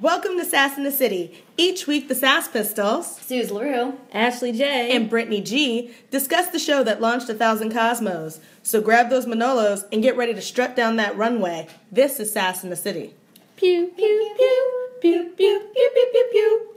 [0.00, 1.44] Welcome to Sass in the City.
[1.56, 3.98] Each week, the Sass Pistols Suze LaRue.
[4.12, 4.94] Ashley J.
[4.94, 8.40] and Brittany G discuss the show that launched a thousand cosmos.
[8.62, 11.68] So grab those Manolos and get ready to strut down that runway.
[11.90, 13.14] This is Sass in the City.
[13.56, 16.74] pew, pew, pew, pew, pew, pew, pew, pew, pew.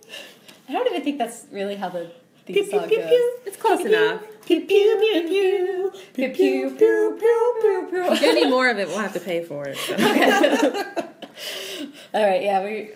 [0.70, 2.12] I don't even think that's really how the
[2.46, 3.00] Pew, theme song goes.
[3.46, 4.22] It's close enough.
[4.46, 5.92] Pew, pew, pew, pew.
[6.14, 8.14] Pew, pew, pew, pew, pew, pew.
[8.14, 9.78] If you need more of it, we'll have to pay for it.
[9.78, 9.96] so.
[12.14, 12.92] All right, yeah, we.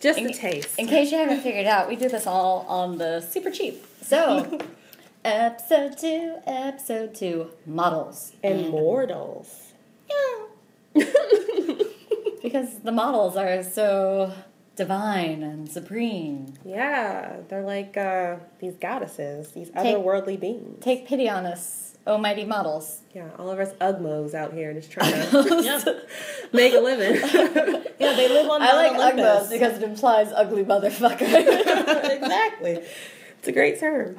[0.00, 0.78] Just In, the taste.
[0.78, 3.84] in case you haven't figured out, we do this all on the super cheap.
[4.02, 4.58] So,
[5.24, 8.32] episode two, episode two, models.
[8.42, 9.72] Immortals.
[10.94, 11.04] Yeah.
[12.42, 14.32] Because the models are so
[14.76, 16.54] divine and supreme.
[16.64, 20.80] Yeah, they're like uh, these goddesses, these Take- otherworldly beings.
[20.80, 23.00] Take pity on us, oh mighty models.
[23.14, 26.02] Yeah, all of us Ugmos out here just trying to
[26.52, 27.82] make a living.
[27.98, 29.24] Yeah, they live on I like Olympus.
[29.24, 31.22] Ugmos because it implies ugly motherfucker.
[31.22, 32.82] exactly.
[33.38, 34.18] it's a great term.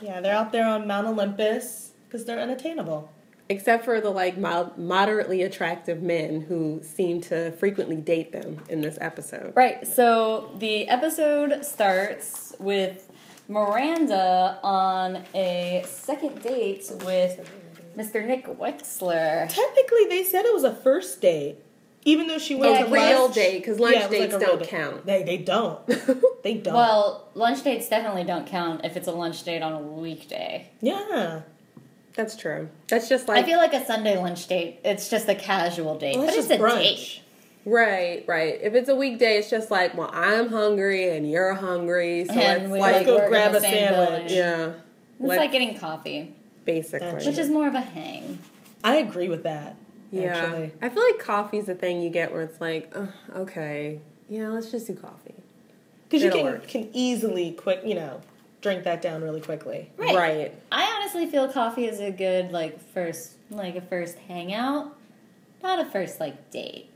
[0.00, 3.10] Yeah, they're out there on Mount Olympus because they're unattainable.
[3.48, 8.82] Except for the like mod- moderately attractive men who seem to frequently date them in
[8.82, 9.52] this episode.
[9.56, 13.07] Right, so the episode starts with
[13.48, 17.50] Miranda on a second date with
[17.96, 18.24] Mr.
[18.26, 19.48] Nick Wexler.
[19.48, 21.56] Technically, they said it was a first date,
[22.04, 23.08] even though she went Yeah, to a lunch.
[23.10, 25.06] real date, 'cause lunch it was dates a real don't count.
[25.06, 25.80] They they don't.
[26.44, 26.72] They don't.
[26.74, 30.68] Well, lunch dates definitely don't count if it's a lunch date on a weekday.
[30.80, 31.40] yeah.
[32.14, 32.68] That's true.
[32.88, 36.16] That's just like I feel like a Sunday lunch date, it's just a casual date.
[36.16, 36.80] Well, but that's it's a brunch.
[36.82, 37.20] date.
[37.68, 38.58] Right, right.
[38.62, 42.62] If it's a weekday, it's just like, well, I'm hungry and you're hungry, so And
[42.64, 44.08] it's we like, like go grab a same sandwich.
[44.28, 44.36] building.
[44.36, 44.74] yeah, It's
[45.20, 47.10] let's- like getting coffee, basically.
[47.10, 48.38] That's which is more of a hang.
[48.84, 49.76] I agree with that.
[50.10, 50.72] yeah, Actually.
[50.80, 54.70] I feel like coffee's the thing you get where it's like, "Ugh, okay, yeah, let's
[54.70, 55.34] just do coffee.
[56.08, 56.66] Because you can, work.
[56.68, 58.20] can easily quick, you know,
[58.62, 59.90] drink that down really quickly.
[59.98, 60.14] Right.
[60.16, 60.54] right.
[60.72, 64.96] I honestly feel coffee is a good like first like a first hangout,
[65.62, 66.90] not a first like date.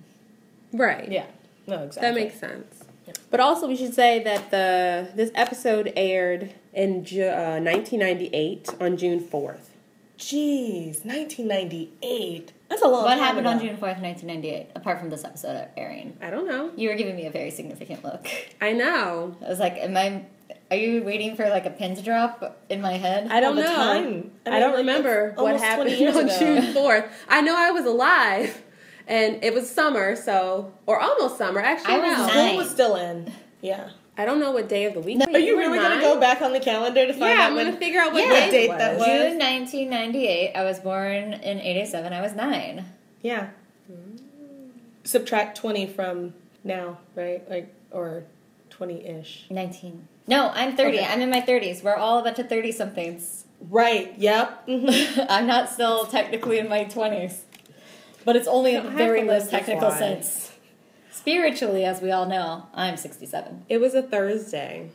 [0.72, 1.10] Right.
[1.10, 1.27] Yeah.
[1.66, 2.00] No, exactly.
[2.09, 2.84] That makes sense.
[3.31, 8.97] But also, we should say that the this episode aired in Ju- uh, 1998 on
[8.97, 9.69] June 4th.
[10.19, 12.53] Jeez, 1998.
[12.69, 13.59] That's a long what time happened on.
[13.60, 14.69] June fourth, nineteen ninety eight?
[14.75, 16.71] Apart from this episode airing, I don't know.
[16.77, 18.27] you were giving me a very significant look.
[18.62, 19.37] I know.
[19.44, 20.25] I was like, "Am I?
[20.71, 23.62] Are you waiting for like a pin to drop in my head?" I don't All
[23.62, 23.75] the know.
[23.77, 24.31] time.
[24.47, 26.39] I I, don't like, remember what happened on ago.
[26.39, 27.10] June 4th.
[27.28, 28.62] I know I was alive,
[29.12, 31.60] and it was summer, so or almost summer.
[31.60, 32.28] Actually, I was no.
[32.28, 33.32] School was still in.
[33.60, 33.90] Yeah.
[34.16, 35.20] I don't know what day of the week.
[35.26, 37.56] Are you really going to go back on the calendar to find Yeah, out I'm
[37.56, 38.46] gonna figure out what Yeah.
[38.46, 38.78] day date it was.
[38.78, 39.06] that was?
[39.06, 40.52] June nineteen ninety eight.
[40.54, 42.12] I was born in eighty seven.
[42.12, 42.84] I was nine.
[43.22, 43.48] Yeah.
[45.04, 47.48] Subtract 20 from now, right?
[47.50, 48.22] Like, or
[48.70, 49.46] 20 ish.
[49.50, 50.06] Nineteen.
[50.28, 50.98] No, I'm thirty.
[50.98, 51.06] Okay.
[51.06, 51.82] I'm in my thirties.
[51.82, 53.44] We're all about to thirty somethings.
[53.60, 54.14] Right.
[54.16, 54.66] Yep.
[54.68, 55.26] Mhm.
[55.30, 57.42] I'm not still technically in my twenties,
[58.25, 59.99] but it's only in don't the very to most technical life.
[59.99, 60.53] sense.
[61.10, 63.66] Spiritually, as we all know, I'm 67.
[63.69, 64.91] It was a Thursday.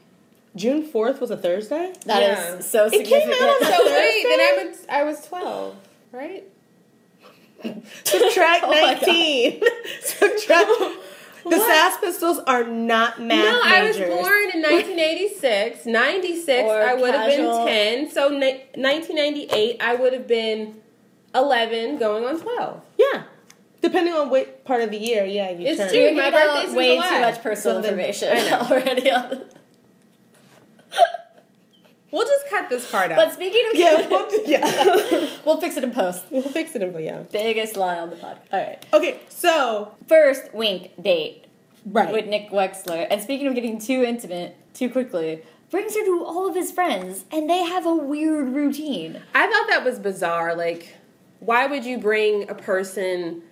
[0.55, 1.93] June 4th was a Thursday?
[2.05, 2.59] That is Yeah.
[2.61, 5.75] so It came out on So wait, then I was I was 12,
[6.11, 6.43] right?
[8.03, 9.61] Subtract Oh 19.
[10.01, 10.69] Subtract.
[11.49, 15.85] The Sass Pistols are not math No, I was born in 1986.
[15.85, 18.11] 96, Or I would have been 10.
[18.11, 20.81] So ni- 1998, I would have been
[21.33, 22.81] 11, going on 12.
[22.97, 23.23] Yeah.
[23.81, 25.89] Depending on what part of the year, yeah, you It's turn.
[25.89, 25.99] true.
[25.99, 27.09] You're My birthday's in way July.
[27.09, 28.59] too much personal So then- information I know.
[28.71, 29.11] already.
[29.11, 29.45] On
[32.09, 33.17] We'll just cut this part out.
[33.17, 35.29] but speaking of, Yeah, we'll, yeah.
[35.45, 36.23] we'll fix it in post.
[36.31, 37.23] we'll fix it in yeah.
[37.31, 38.37] Biggest lie on the podcast.
[38.53, 38.85] All right.
[38.93, 41.45] Okay, so First wink date
[41.85, 42.11] right.
[42.11, 43.05] with Nick Wexler.
[43.11, 47.25] And speaking of getting too intimate too quickly, brings her to all of his friends,
[47.29, 49.21] and they have a weird routine.
[49.35, 50.55] I thought that was bizarre.
[50.55, 50.95] Like,
[51.39, 53.43] why would you bring a person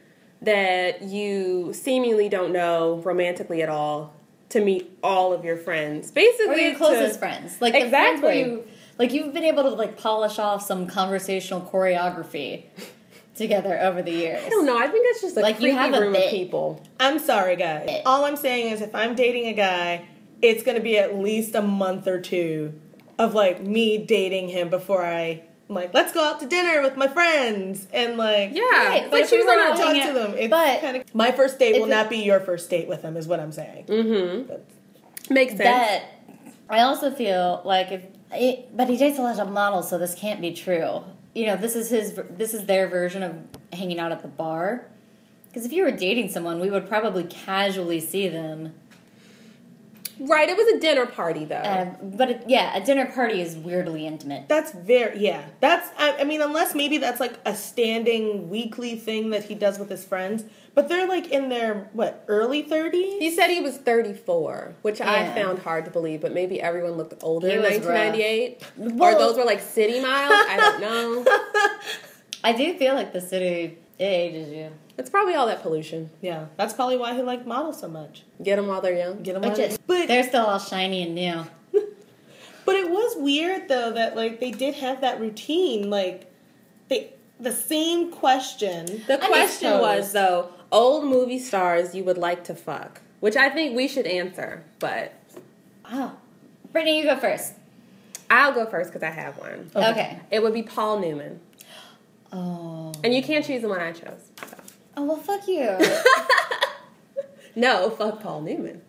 [0.41, 4.13] that you seemingly don't know romantically at all
[4.49, 6.11] to meet all of your friends?
[6.11, 7.61] Basically, Or your to- closest friends.
[7.61, 8.39] Like the friends Exactly.
[8.39, 8.63] you
[8.97, 12.63] like you've been able to like polish off some conversational choreography
[13.35, 14.41] together over the years.
[14.45, 14.77] I don't know.
[14.77, 16.25] I think that's just a Like, you have a room bit.
[16.25, 16.81] of people.
[16.99, 18.01] I'm sorry, guys.
[18.05, 20.07] All I'm saying is if I'm dating a guy,
[20.41, 22.79] it's going to be at least a month or two
[23.19, 25.43] of like me dating him before I.
[25.67, 29.09] I'm like, let's go out to dinner with my friends, and like, Yeah, Right, it's
[29.11, 30.33] but like she we was were on not a talk doing to them.
[30.37, 33.01] It's but kind of my first date will it- not be your first date with
[33.01, 33.85] him, is what I'm saying.
[33.85, 34.47] Mm-hmm.
[34.47, 34.65] But-
[35.29, 35.63] Makes sense.
[35.63, 36.03] that
[36.69, 40.13] I also feel like if it, but he dates a lot of models, so this
[40.13, 41.03] can't be true.
[41.33, 43.35] You know, this is his this is their version of
[43.73, 44.85] hanging out at the bar.
[45.47, 48.73] Because if you were dating someone, we would probably casually see them
[50.19, 51.55] Right, it was a dinner party though.
[51.55, 54.47] Uh, but it, yeah, a dinner party is weirdly intimate.
[54.47, 55.43] That's very yeah.
[55.59, 59.77] That's I, I mean, unless maybe that's like a standing weekly thing that he does
[59.79, 60.43] with his friends.
[60.73, 63.19] But they're like in their what early thirties.
[63.19, 67.23] he said he was 34, which I found hard to believe, but maybe everyone looked
[67.23, 68.63] older He in was 1998.
[68.77, 70.33] Well- or those were like city miles.
[70.33, 70.81] I don't
[71.25, 71.25] know.
[72.43, 74.71] I do feel like the city it ages you.
[74.97, 76.09] It's probably all that pollution.
[76.21, 78.23] Yeah, that's probably why he liked models so much.
[78.41, 79.21] Get them while they're young.
[79.23, 79.55] Get him But, on.
[79.57, 81.45] just, But they're still all shiny and new.
[82.65, 86.31] but it was weird though that like they did have that routine like
[86.87, 88.85] they the same question.
[89.07, 93.49] The I question was though, old movie stars you would like to fuck, which I
[93.49, 95.11] think we should answer, but
[95.91, 96.13] Oh,
[96.71, 97.53] Brittany, you go first.
[98.29, 99.69] I'll go first because I have one.
[99.75, 99.89] Okay.
[99.91, 100.19] Okay.
[100.31, 101.41] It would be Paul Newman,
[102.33, 102.91] Oh.
[103.03, 104.29] and you can't choose the one I chose.
[104.39, 104.57] so.
[104.97, 105.77] Oh well, fuck you.
[107.57, 108.81] No, fuck Paul Newman.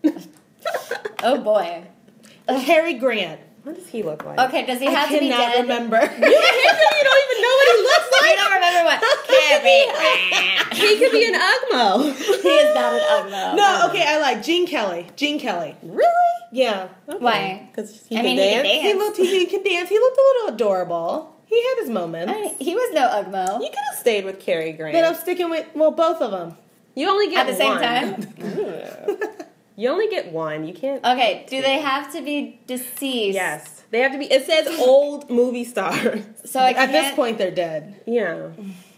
[1.23, 1.85] oh boy.
[2.49, 3.41] Harry Grant.
[3.63, 4.41] what does he look like?
[4.49, 5.61] Okay, does he have I to be dead?
[5.63, 5.97] remember.
[6.01, 8.37] you don't even know what he looks You like.
[8.37, 9.01] don't remember what?
[9.29, 10.75] Grant.
[10.75, 12.13] He could be an Ugmo.
[12.43, 13.57] he is not an Ugmo.
[13.57, 15.07] no, um, okay, I like Gene Kelly.
[15.15, 15.77] Gene Kelly.
[15.85, 16.11] really?
[16.51, 16.89] Yeah.
[17.07, 17.69] Why?
[17.71, 18.83] Because I mean, he can dance.
[18.83, 19.89] He looked he can dance.
[19.89, 21.36] He looked a little adorable.
[21.57, 22.31] He had his moments.
[22.33, 23.61] I mean, he was no Ugmo.
[23.63, 24.93] You could have stayed with Cary Grant.
[24.93, 26.57] Then I'm sticking with well both of them.
[26.95, 27.81] you only get At the same one.
[27.83, 29.31] time?
[29.79, 30.67] You only get one.
[30.67, 31.05] You can't.
[31.05, 33.35] Okay, do they have to be deceased?
[33.35, 34.25] yes, they have to be.
[34.25, 36.23] It says old movie stars.
[36.47, 36.93] So I At can't.
[36.93, 38.01] this point, they're dead.
[38.07, 38.53] Yeah,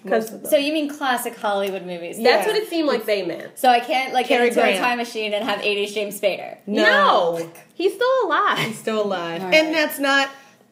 [0.05, 2.17] because Most of So you mean classic Hollywood movies?
[2.23, 2.53] that's Yeah.
[2.53, 3.59] what it seemed like they meant.
[3.59, 4.77] So I can't like Cary get into Grant.
[4.77, 6.59] a time machine and have 80s James Spader.
[6.69, 8.59] No, he's still alive.
[8.61, 9.55] He's still alive, All right.
[9.57, 10.29] and that's not.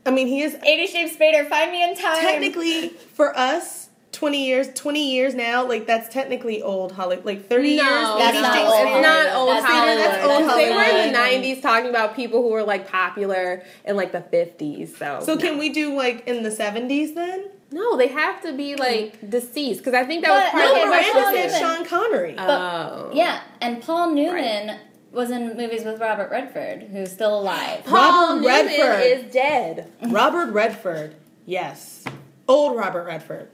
[0.06, 2.20] I mean, he is 80s James Spader, find me in time.
[2.20, 3.84] technically for us.
[4.12, 8.34] 20 years 20 years now like that's technically old hollywood like 30 years No, That's
[8.34, 9.98] no, not it's old not old That's not Hollywood.
[9.98, 13.94] That's old They were in the '90s talking about people who were like popular in
[13.94, 14.96] like the '50s.
[14.96, 18.74] So, so can we do like in the 70s then no, they have to be
[18.76, 21.60] like deceased because I think that was part okay, of no the but miranda said
[21.60, 24.78] sean connery Oh, Yeah, and Paul Newman
[25.12, 27.84] was in movies with Robert Redford, who's still alive.
[27.84, 29.26] Paul Robert Newman Redford.
[29.26, 29.92] is dead.
[30.10, 31.14] robert redford
[31.46, 32.04] yes
[32.48, 33.48] old robert redford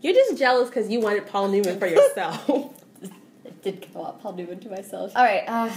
[0.00, 2.48] You're just jealous because you wanted Paul Newman for yourself.
[3.04, 5.12] I did give a lot Paul Newman to myself.
[5.16, 5.70] All right, uh,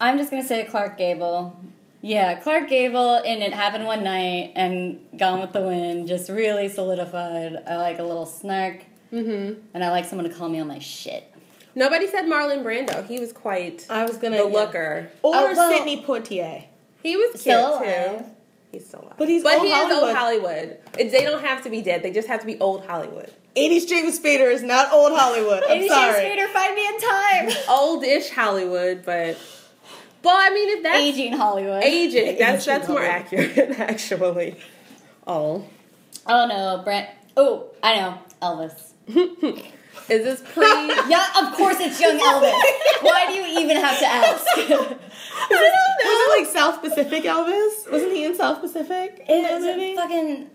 [0.00, 1.56] I'm just gonna say Clark Gable.
[2.00, 6.68] Yeah, Clark Gable in It Happened One Night and Gone with the Wind just really
[6.68, 7.62] solidified.
[7.64, 9.60] I like a little snark, mm-hmm.
[9.72, 11.31] and I like someone to call me on my shit.
[11.74, 13.06] Nobody said Marlon Brando.
[13.06, 14.58] He was quite i was gonna the yeah.
[14.58, 15.10] looker.
[15.22, 16.64] or Oh, well- sidney poitier
[17.02, 17.84] He was cute Still too.
[17.84, 18.24] alive.
[18.70, 19.14] He's still alive.
[19.18, 20.78] But he's but old he is old Hollywood.
[20.94, 21.10] Hollywood.
[21.12, 22.02] They don't have to be dead.
[22.02, 23.30] They just have to be old Hollywood.
[23.54, 26.98] 80s james spader is not old hollywood i'm Amy sorry James Spader, find me in
[26.98, 27.64] time.
[27.68, 29.36] Old-ish Hollywood, but
[30.24, 31.82] well, I mean, if that's Aging Hollywood.
[31.84, 34.56] aging, that's Aging that's more accurate actually.
[35.26, 35.66] Oh,
[36.26, 37.10] Oh no, Brent.
[37.36, 39.72] Oh, I know, Elvis.
[40.08, 40.64] Is this pre?
[41.08, 42.52] Yeah, of course it's young Elvis.
[43.02, 44.46] Why do you even have to ask?
[44.56, 44.98] was
[45.50, 49.96] it like south pacific elvis wasn't he in south pacific in that It's movie a
[49.96, 50.50] fucking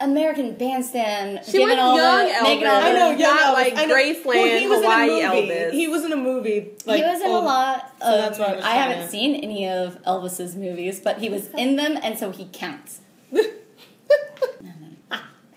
[0.00, 1.44] American bandstand.
[1.44, 2.70] She giving went all young the, Elvis.
[2.70, 3.52] all I know, young Not Elvis.
[3.52, 3.94] like I know.
[3.94, 5.48] Graceland, Well, he was Hawaii in a movie.
[5.48, 5.72] Elvis.
[5.72, 6.70] He was in a movie.
[6.86, 9.34] Like, he was in a old- lot so that's what I I haven't to- seen
[9.36, 13.00] any of Elvis's movies, but he was in them, and so he counts.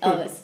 [0.02, 0.40] Elvis.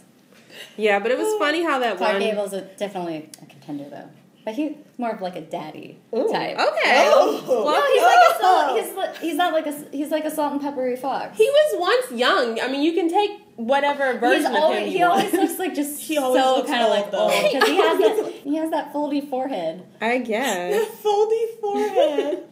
[0.80, 2.22] Yeah, but it was funny how that Clark one.
[2.22, 4.10] Gable's a, definitely a contender, though.
[4.46, 6.58] But he's more of like a daddy Ooh, type.
[6.58, 7.10] Okay.
[7.12, 7.44] Oh.
[7.46, 10.54] Well, No, he's like a salt, he's, he's not like a he's like a salt
[10.54, 11.38] and peppery fox.
[11.38, 12.60] he was once young.
[12.60, 15.60] I mean, you can take whatever version He's of always, him you he always looks
[15.60, 17.30] like just He always so kind of like though.
[17.30, 19.86] old because he has that he has that foldy forehead.
[20.02, 20.88] I guess.
[21.04, 22.44] foldy forehead.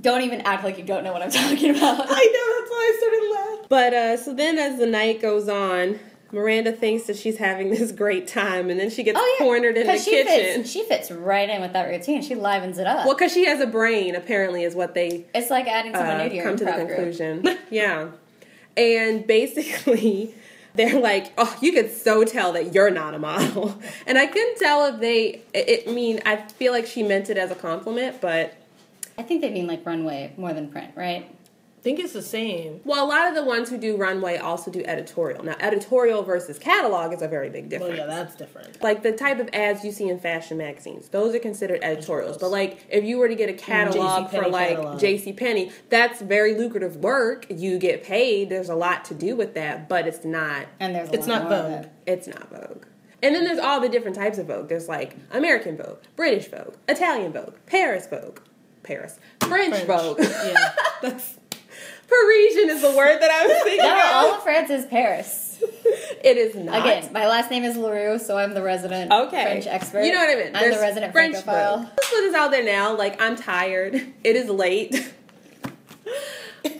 [0.00, 2.00] Don't even act like you don't know what I'm talking about.
[2.00, 3.66] I know that's why I started laughing.
[3.68, 5.98] But uh, so then, as the night goes on,
[6.36, 9.98] Miranda thinks that she's having this great time, and then she gets cornered in the
[9.98, 10.62] she kitchen.
[10.62, 12.22] Fits, she fits right in with that routine.
[12.22, 13.06] She livens it up.
[13.06, 16.22] Well, because she has a brain, apparently, is what they it's like adding someone uh,
[16.24, 17.58] new to your come to the conclusion.
[17.70, 18.10] yeah,
[18.76, 20.34] and basically.
[20.76, 24.58] They're like, oh, you could so tell that you're not a model, and I couldn't
[24.58, 25.40] tell if they.
[25.54, 28.54] It, I mean, I feel like she meant it as a compliment, but
[29.16, 31.34] I think they mean like runway more than print, right?
[31.86, 32.80] I think it's the same.
[32.84, 35.44] well, a lot of the ones who do runway also do editorial.
[35.44, 37.96] Now, editorial versus catalog is a very big difference.
[37.96, 38.82] Well, yeah, that's different.
[38.82, 42.50] like the type of ads you see in fashion magazines those are considered editorials but
[42.50, 46.54] like if you were to get a mm, catalog for like jc penney that's very
[46.54, 50.66] lucrative work you get paid there's a lot to do with that but it's not
[50.80, 51.84] And there's It's not Vogue.
[51.84, 51.92] it.
[52.06, 52.84] it's not vogue
[53.22, 56.74] and then there's all the different types of vogue there's like american vogue british vogue
[56.88, 58.40] italian vogue paris vogue
[58.82, 59.18] Paris.
[59.40, 59.86] French, French.
[59.88, 60.18] Vogue.
[60.20, 61.38] Yeah, that's
[62.08, 64.14] Parisian is the word that I was thinking No, of.
[64.14, 65.42] all of France is Paris.
[66.22, 66.80] It is not.
[66.80, 69.42] Again, my last name is Leroux, so I'm the resident Okay.
[69.42, 70.02] French expert.
[70.04, 70.46] You know what I mean?
[70.56, 71.90] I'm There's the resident French Francophile.
[71.96, 72.94] This one is out there now.
[72.96, 73.94] Like, I'm tired.
[74.24, 75.12] It is late.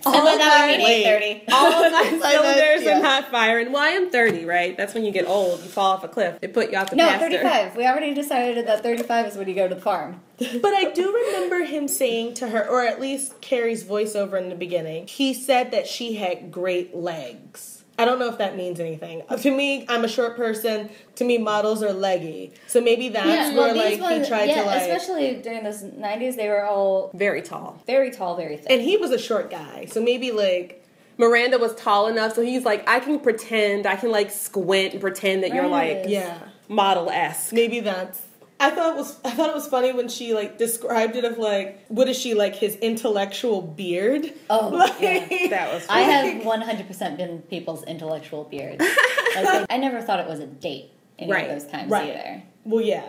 [0.04, 1.44] And then that would Late.
[1.46, 1.52] 8.30.
[1.52, 2.98] All of my cylinders yeah.
[2.98, 3.72] are not firing.
[3.72, 4.76] Well, I am 30, right?
[4.76, 5.60] That's when you get old.
[5.62, 6.40] You fall off a cliff.
[6.40, 7.38] They put you off the No, pasture.
[7.38, 7.76] 35.
[7.76, 10.20] We already decided that 35 is when you go to the farm.
[10.38, 14.54] But I do remember him saying to her, or at least Carrie's voiceover in the
[14.54, 17.75] beginning, he said that she had great legs.
[17.98, 19.22] I don't know if that means anything.
[19.28, 20.90] Uh, To me, I'm a short person.
[21.16, 22.52] To me, models are leggy.
[22.66, 24.82] So maybe that's where like he tried yeah, to like.
[24.82, 27.80] especially during the 90s, they were all Very tall.
[27.86, 28.66] very tall, very thin.
[28.72, 30.82] and he was a short guy, so maybe like
[31.18, 35.00] Miranda was tall enough, so he's like, I can pretend, I can like squint and
[35.00, 36.38] pretend that you're like yeah,
[36.68, 37.52] model esque.
[37.54, 38.20] maybe that's.
[38.58, 41.36] I thought it was I thought it was funny when she like described it of
[41.38, 44.32] like what is she like his intellectual beard?
[44.48, 45.48] Oh, Like- yeah.
[45.50, 46.42] That was I funny.
[46.42, 48.80] have 100% been people's intellectual beard.
[49.36, 52.08] Like, I never thought it was a date any Right, of those times right.
[52.08, 52.42] either.
[52.64, 53.04] Well, yeah,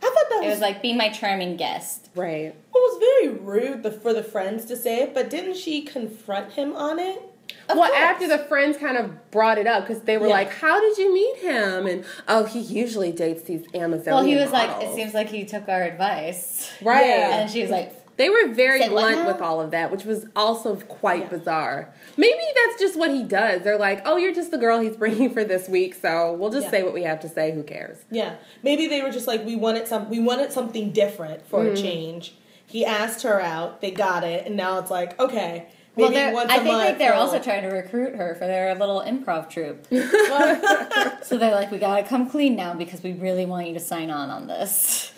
[0.00, 2.10] I thought that It was, was like, be my charming guest.
[2.14, 2.54] Right.
[2.54, 6.76] it was very rude for the friends to say it, but didn't she confront him
[6.76, 7.20] on it?
[7.68, 8.00] Of well, course.
[8.00, 10.32] after the friends kind of brought it up because they were Yeah.
[10.34, 14.14] like, "How did you meet him?" And oh, he usually dates these Amazonian.
[14.16, 16.70] Well, he was like, it seems like he took our advice.
[16.82, 17.06] right.
[17.06, 17.36] Yeah.
[17.40, 20.76] And she was like, They were very blunt with all of that, which was also
[20.76, 21.28] quite Yeah.
[21.38, 21.92] bizarre.
[22.16, 23.62] Maybe that's just what he does.
[23.62, 26.66] They're like, "Oh, you're just the girl he's bringing for this week, so we'll just
[26.66, 26.70] Yeah.
[26.70, 27.50] say what we have to say.
[27.50, 31.44] Who cares?" Yeah, maybe they were just like we wanted some we wanted something different
[31.48, 31.72] for Mm-hmm.
[31.74, 32.34] a change.
[32.66, 35.66] He asked her out, they got it, and now it's like okay,
[35.96, 36.84] well, maybe they're, once I a think month.
[36.88, 39.86] like they're they'll- also trying to recruit her for their little improv troupe.
[41.24, 44.10] so they're like, we gotta come clean now because we really want you to sign
[44.10, 45.12] on on this.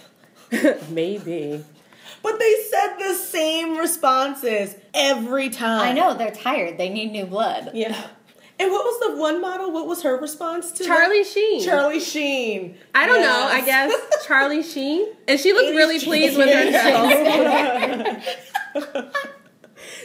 [0.90, 1.64] Maybe.
[2.22, 5.80] But they said the same responses every time.
[5.80, 6.76] I know they're tired.
[6.78, 7.70] They need new blood.
[7.74, 7.96] Yeah.
[8.58, 9.70] And what was the one model?
[9.70, 11.28] What was her response to Charlie that?
[11.28, 11.62] Sheen.
[11.62, 12.76] Charlie Sheen.
[12.94, 13.48] I don't know.
[13.50, 13.92] I guess
[14.26, 16.72] Charlie Sheen, and she looked 80s really pleased with Sheen.
[18.74, 19.26] herself.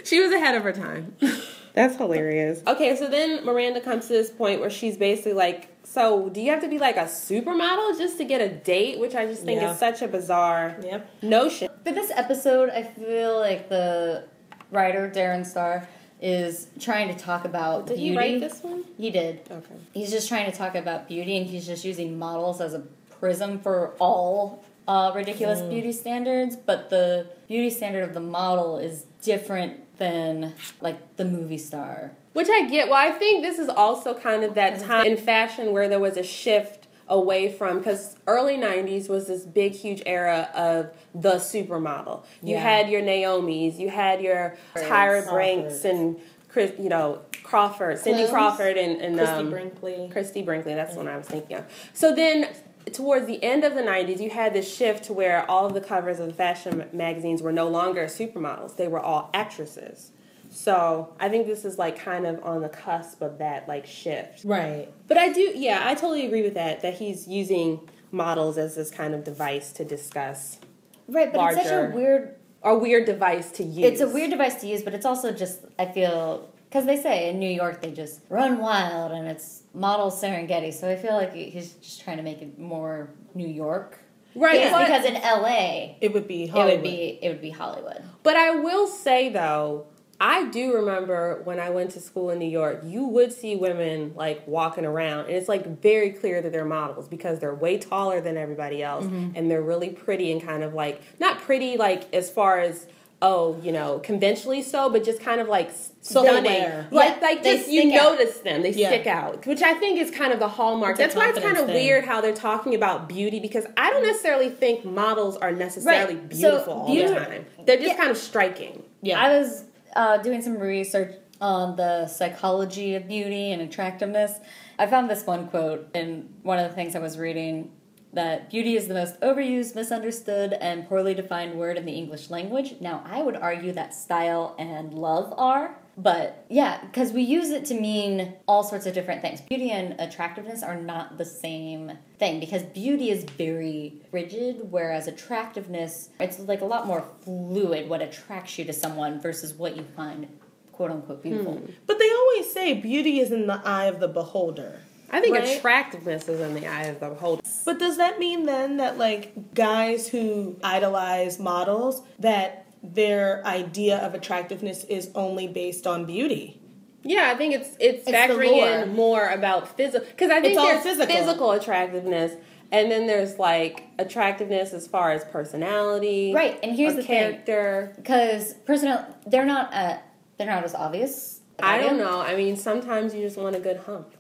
[0.06, 1.16] She was ahead of her time.
[1.74, 2.62] That's hilarious.
[2.68, 6.52] Okay, so then Miranda comes to this point where she's basically like, "So, do you
[6.52, 9.62] have to be like a supermodel just to get a date?" Which I just think
[9.62, 9.72] Yeah.
[9.72, 11.08] is such a bizarre Yep.
[11.22, 11.70] notion.
[11.86, 14.26] But this episode, I feel like the
[14.70, 15.88] writer Darren Star
[16.22, 18.12] is trying to talk about Did beauty.
[18.12, 18.84] you write this one?
[18.98, 19.40] He did.
[19.50, 19.74] Okay.
[19.94, 22.84] He's just trying to talk about beauty, and he's just using models as a
[23.20, 26.56] prism for all uh, ridiculous beauty standards.
[26.58, 32.12] But the beauty standard of the model is different than like the movie star.
[32.34, 32.90] Which I get.
[32.90, 36.18] Well, I think this is also kind of that time in fashion where there was
[36.18, 42.24] a shift away from because early 90s was this big huge era of the supermodel
[42.42, 42.62] you Yeah.
[42.62, 46.18] had your naomi's you had your tyra brinks and
[46.48, 50.10] chris you know crawford cindy crawford and, and Christy um, Brinkley.
[50.10, 51.66] Christy Brinkley, that's what I was thinking of.
[51.94, 52.48] So then,
[52.94, 55.82] towards the end of the 90s, you had this shift to where all of the
[55.82, 60.12] covers of the fashion magazines were no longer supermodels, they were all actresses.
[60.50, 64.44] So I think this is like kind of on the cusp of that like shift.
[64.44, 64.90] Right.
[65.08, 67.80] But I do, yeah, I totally agree with that, that he's using
[68.12, 70.60] models as this kind of device to discuss,
[71.08, 73.86] Right, but it's such a weird or weird device to use.
[73.86, 77.30] It's a weird device to use, but it's also just I feel because they say
[77.30, 80.74] in New York they just run wild and it's model Serengeti.
[80.74, 84.00] So I feel like he's just trying to make it more New York.
[84.34, 88.02] Right, Because, because in LA It would be it would be it would be Hollywood.
[88.24, 89.88] But I will say though,
[90.22, 94.14] I do remember when I went to school in New York, you would see women
[94.16, 98.22] like walking around, and it's like very clear that they're models because they're way taller
[98.22, 99.32] than everybody else, mm-hmm.
[99.36, 102.88] and they're really pretty and kind of like not pretty like as far as
[103.22, 105.70] oh you know conventionally so, but just kind of like
[106.02, 106.92] stunning, Silhouette.
[106.92, 108.18] like Yeah, like just you out.
[108.18, 108.88] notice them, they Yeah.
[108.90, 110.92] stick out, which I think is kind of the hallmark.
[110.92, 111.76] It's a That's why it's kind of thing.
[111.76, 116.34] weird how they're talking about beauty because I don't necessarily think models are necessarily Right.
[116.34, 117.46] So, beautiful all beauty- the time.
[117.66, 117.96] They're just Yeah.
[117.98, 118.84] kind of striking.
[119.02, 119.20] Yeah.
[119.24, 124.32] I was uh, doing some research on the psychology of beauty and attractiveness.
[124.80, 127.72] I found this one quote in one of the things I was reading
[128.14, 132.76] that beauty is the most overused, misunderstood, and poorly defined word in the English language.
[132.82, 135.78] Now, I would argue that style and love are.
[135.98, 139.42] But yeah, because we use it to mean all sorts of different things.
[139.42, 146.10] Beauty and attractiveness are not the same thing because beauty is very rigid, whereas attractiveness,
[146.20, 150.28] it's like a lot more fluid what attracts you to someone versus what you find
[150.72, 151.58] quote unquote beautiful.
[151.58, 151.72] Hmm.
[151.86, 154.80] But they always say beauty is in the eye of the beholder.
[155.12, 155.58] I think Right.
[155.58, 157.42] attractiveness is in the eye of the beholder.
[157.66, 164.14] But does that mean then that like guys who idolize models that their idea of
[164.16, 166.60] attractiveness is only based on beauty.
[167.04, 170.58] Yeah, I think it's it's, the factoring in more about physical because I think It's
[170.58, 171.16] all there's physical.
[171.16, 171.52] physical.
[171.52, 172.34] attractiveness,
[172.72, 177.94] and then there's like attractiveness as far as personality, Right, and here's the character.
[177.96, 179.98] Because personal, they're not uh,
[180.38, 181.40] they're not as obvious.
[181.62, 182.20] I don't know.
[182.22, 184.16] I mean, sometimes you just want a good hump.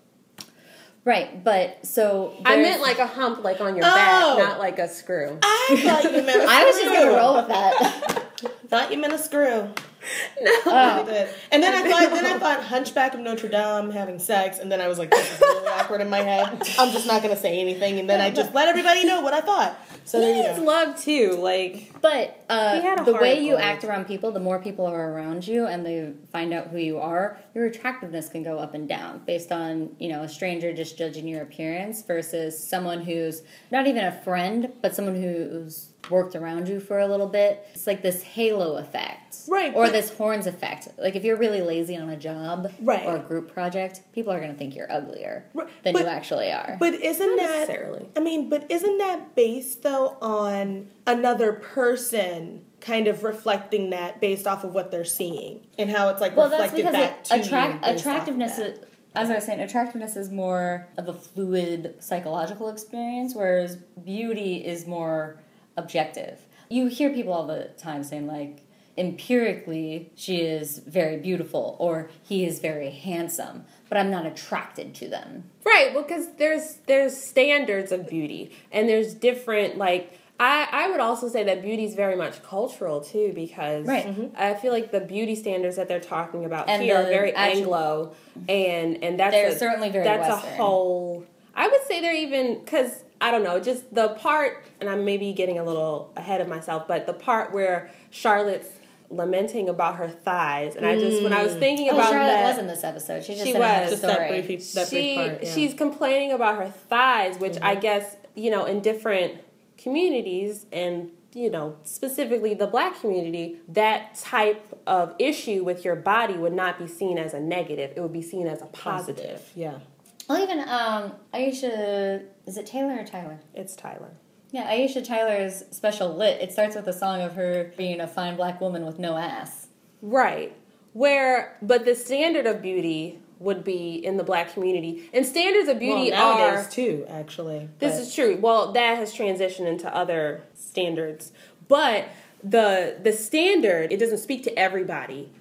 [1.03, 3.89] Right, but so I meant like a hump, like on your Oh.
[3.95, 5.37] back, not like a screw.
[5.41, 8.27] I thought you meant a I was just gonna roll with that.
[8.69, 9.69] Thought you meant a screw.
[10.41, 10.51] No.
[10.71, 11.05] I Oh.
[11.05, 11.29] did.
[11.51, 14.81] And then I thought then I thought Hunchback of Notre Dame having sex, and then
[14.81, 16.47] I was like, this is really awkward in my head.
[16.79, 19.41] I'm just not gonna say anything, and then I just let everybody know what I
[19.41, 19.77] thought.
[20.05, 20.63] So there you He's go.
[20.65, 21.33] love too.
[21.39, 23.61] Like But uh, He had a the way you gold.
[23.61, 26.97] act around people, the more people are around you and they find out who you
[26.97, 30.97] are, your attractiveness can go up and down based on, you know, a stranger just
[30.97, 36.67] judging your appearance versus someone who's not even a friend, but someone who's worked around
[36.67, 37.65] you for a little bit.
[37.73, 39.35] It's like this halo effect.
[39.47, 40.87] Right, Or but- this horns effect.
[40.97, 43.05] Like if you're really lazy on a job Right.
[43.05, 46.07] or a group project, people are going to think you're uglier Right, than but- you
[46.07, 46.77] actually are.
[46.79, 48.09] But isn't Not that necessarily.
[48.15, 54.47] I mean, but isn't that based though on another person kind of reflecting that based
[54.47, 57.25] off of what they're seeing and how it's like Well, that's reflected because back it,
[57.25, 58.65] to attract, you based of attractiveness, that.
[58.73, 58.79] is,
[59.13, 64.87] as I was saying, attractiveness is more of a fluid psychological experience, whereas beauty is
[64.87, 65.39] more
[65.81, 66.39] objective.
[66.69, 68.61] You hear people all the time saying, like,
[68.97, 75.07] empirically, she is very beautiful or he is very handsome, but I'm not attracted to
[75.07, 75.45] them.
[75.65, 80.99] Right, well, because there's there's standards of beauty, and there's different like I I would
[80.99, 84.07] also say that beauty is very much cultural too, because Right.
[84.07, 84.31] Mhm.
[84.35, 87.59] I feel like the beauty standards that they're talking about And here are very actu-
[87.59, 88.13] Anglo,
[88.49, 90.53] and and that's They're a, certainly very that's Western.
[90.53, 91.23] a whole.
[91.55, 95.31] I would say they're even because I don't know, just the part, and I'm maybe
[95.31, 98.67] getting a little ahead of myself, but the part where Charlotte's
[99.11, 102.49] lamenting about her thighs, and I just when I was thinking Oh, about Charlotte that,
[102.49, 103.23] was in this episode.
[103.23, 103.89] She just She said it in her was.
[103.91, 105.43] Just that brief, that she brief part.
[105.43, 105.53] Yeah.
[105.53, 107.81] she's complaining about her thighs, which I Mm-hmm.
[107.81, 109.41] guess you know in different
[109.77, 116.35] communities and you know specifically the black community, that type of issue with your body
[116.35, 119.41] would not be seen as a negative; it would be seen as a positive.
[119.55, 119.79] Yeah.
[120.27, 123.39] Well, even um, Aisha, is it Taylor or Tyler?
[123.53, 124.11] It's Tyler.
[124.51, 126.41] Yeah, Aisha Tyler's special lit.
[126.41, 129.67] It starts with a song of her being a fine black woman with no ass.
[130.01, 130.55] Right.
[130.93, 135.77] Where, but the standard of beauty would be in the black community, and standards of
[135.77, 137.69] Well, beauty nowadays are too, actually.
[137.79, 138.37] This but- is true.
[138.39, 141.31] Well, that has transitioned into other standards,
[141.67, 142.05] but
[142.43, 145.31] the the standard it doesn't speak to everybody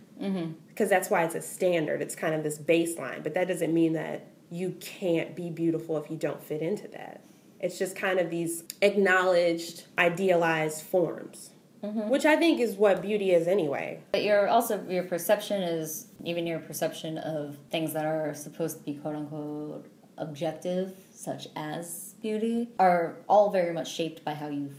[0.68, 2.00] because that's why it's a standard.
[2.02, 6.10] It's kind of this baseline, but that doesn't mean that you can't be beautiful if
[6.10, 7.22] you don't fit into that.
[7.60, 11.50] It's just kind of these acknowledged, idealized forms,
[11.84, 12.08] mm-hmm.
[12.08, 14.00] which I think is what beauty is anyway.
[14.12, 18.84] But your also your perception is even your perception of things that are supposed to
[18.84, 19.86] be quote unquote
[20.16, 24.70] objective, such as beauty, are all very much shaped by how you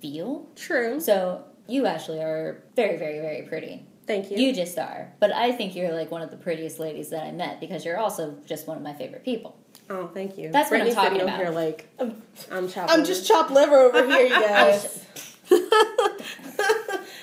[0.00, 0.46] feel.
[0.56, 1.00] True.
[1.00, 3.86] So you actually are very, very, very pretty.
[4.10, 4.38] Thank you.
[4.38, 5.12] You just are.
[5.20, 7.96] But I think you're like one of the prettiest ladies that I met because you're
[7.96, 9.56] also just one of my favorite people.
[9.88, 10.50] oh, thank you.
[10.50, 11.34] That's what I'm talking about.
[11.40, 11.88] over Here, like
[12.50, 12.90] I'm chopping.
[12.90, 15.04] I'm just chopped liver over here, you guys.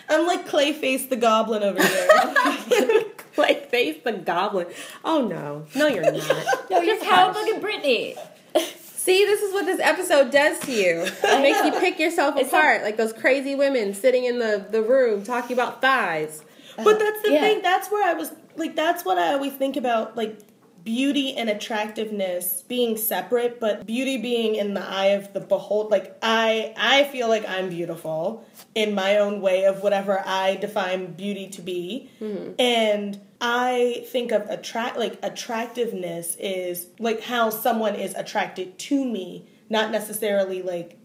[0.09, 3.03] I'm like Clayface the Goblin over here.
[3.37, 4.67] like face the goblin.
[5.03, 6.69] Oh no, no, you're not.
[6.71, 8.15] No, you're how fucking Brittany.
[8.55, 11.01] See, this is what this episode does to you.
[11.03, 15.23] It makes you pick yourself apart, like those crazy women sitting in the, the room
[15.23, 16.43] talking about thighs.
[16.77, 16.97] But uh-huh.
[16.99, 17.41] that's the Yeah.
[17.41, 17.61] thing.
[17.61, 18.75] That's where I was like.
[18.75, 20.15] That's what I always think about.
[20.15, 20.39] Like
[20.87, 25.91] beauty and attractiveness being separate, but beauty being in the eye of the behold.
[25.91, 31.11] Like I, I feel like I'm beautiful in my own way of whatever I define
[31.11, 32.53] beauty to be, mm-hmm.
[32.57, 39.45] and I think of attract like attractiveness is like how someone is attracted to me,
[39.69, 40.97] not necessarily like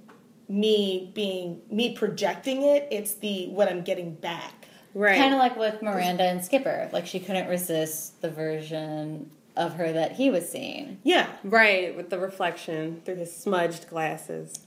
[0.48, 2.86] me being me projecting it.
[2.92, 4.61] It's the what I'm getting back.
[4.94, 5.16] Right.
[5.16, 6.88] Kind of like with Miranda and Skipper.
[6.92, 10.98] Like she couldn't resist the version of her that he was seeing.
[11.02, 11.28] Yeah.
[11.44, 14.58] right, with the reflection through his smudged glasses.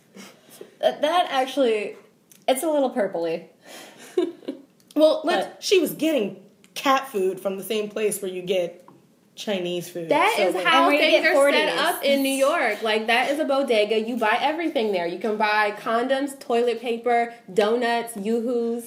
[0.79, 1.95] That, actually,
[2.47, 3.45] it's a little purpley.
[4.95, 6.41] Well, let's, But- she was getting
[6.73, 8.87] cat food from the same place where you get
[9.35, 10.07] Chinese food.
[10.09, 12.81] That So, is how things are set up in New York.
[12.81, 13.99] Like that is a bodega.
[13.99, 15.05] You buy everything there.
[15.05, 18.85] You can buy condoms, toilet paper, donuts, yoo-hoos.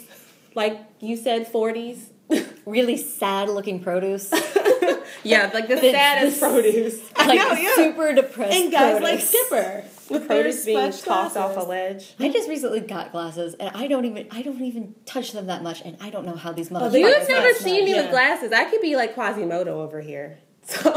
[0.59, 2.11] Like you said, forties.
[2.67, 4.31] Really sad looking produce.
[5.25, 7.01] yeah, like the The- saddest the- produce.
[7.17, 7.75] I like know, yeah.
[7.77, 9.21] super depressed and guys like.
[9.21, 9.85] Skipper.
[10.11, 12.15] With their produce being splash tossed off a ledge.
[12.21, 15.63] I just recently got glasses, and I don't even I don't even touch them that
[15.63, 16.93] much, and I don't know how these oh, motherfuckers.
[16.93, 18.53] they- You've never not seen me smart, with glasses.
[18.53, 20.39] I could be like Quasimodo over here.
[20.65, 20.93] So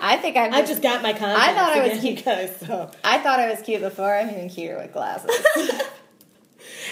[0.00, 0.54] I think I'm.
[0.54, 1.48] I just got my contacts.
[1.48, 2.24] I thought I was cute.
[2.24, 2.56] guys.
[2.60, 4.14] So I thought I was cute before.
[4.14, 5.30] I'm even cuter with glasses.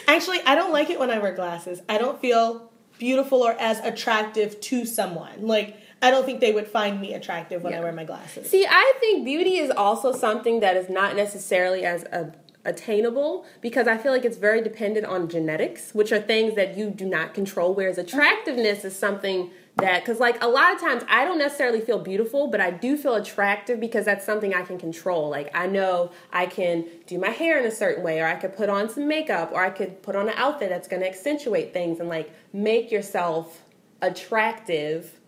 [0.06, 1.80] Actually, I don't like it when I wear glasses.
[1.88, 5.46] I don't feel beautiful or as attractive to someone.
[5.46, 8.50] Like I don't think they would find me attractive when I wear my glasses.
[8.50, 12.32] See, I think beauty is also something that is not necessarily as a,
[12.64, 16.90] attainable because I feel like it's very dependent on genetics, which are things that you
[16.90, 17.74] do not control.
[17.74, 21.98] Whereas attractiveness is something that, because like a lot of times I don't necessarily feel
[21.98, 25.28] beautiful, but I do feel attractive because that's something I can control.
[25.28, 28.56] Like I know I can do my hair in a certain way, or I could
[28.56, 31.72] put on some makeup, or I could put on an outfit that's going to accentuate
[31.72, 33.62] things and like make yourself
[34.00, 35.18] attractive.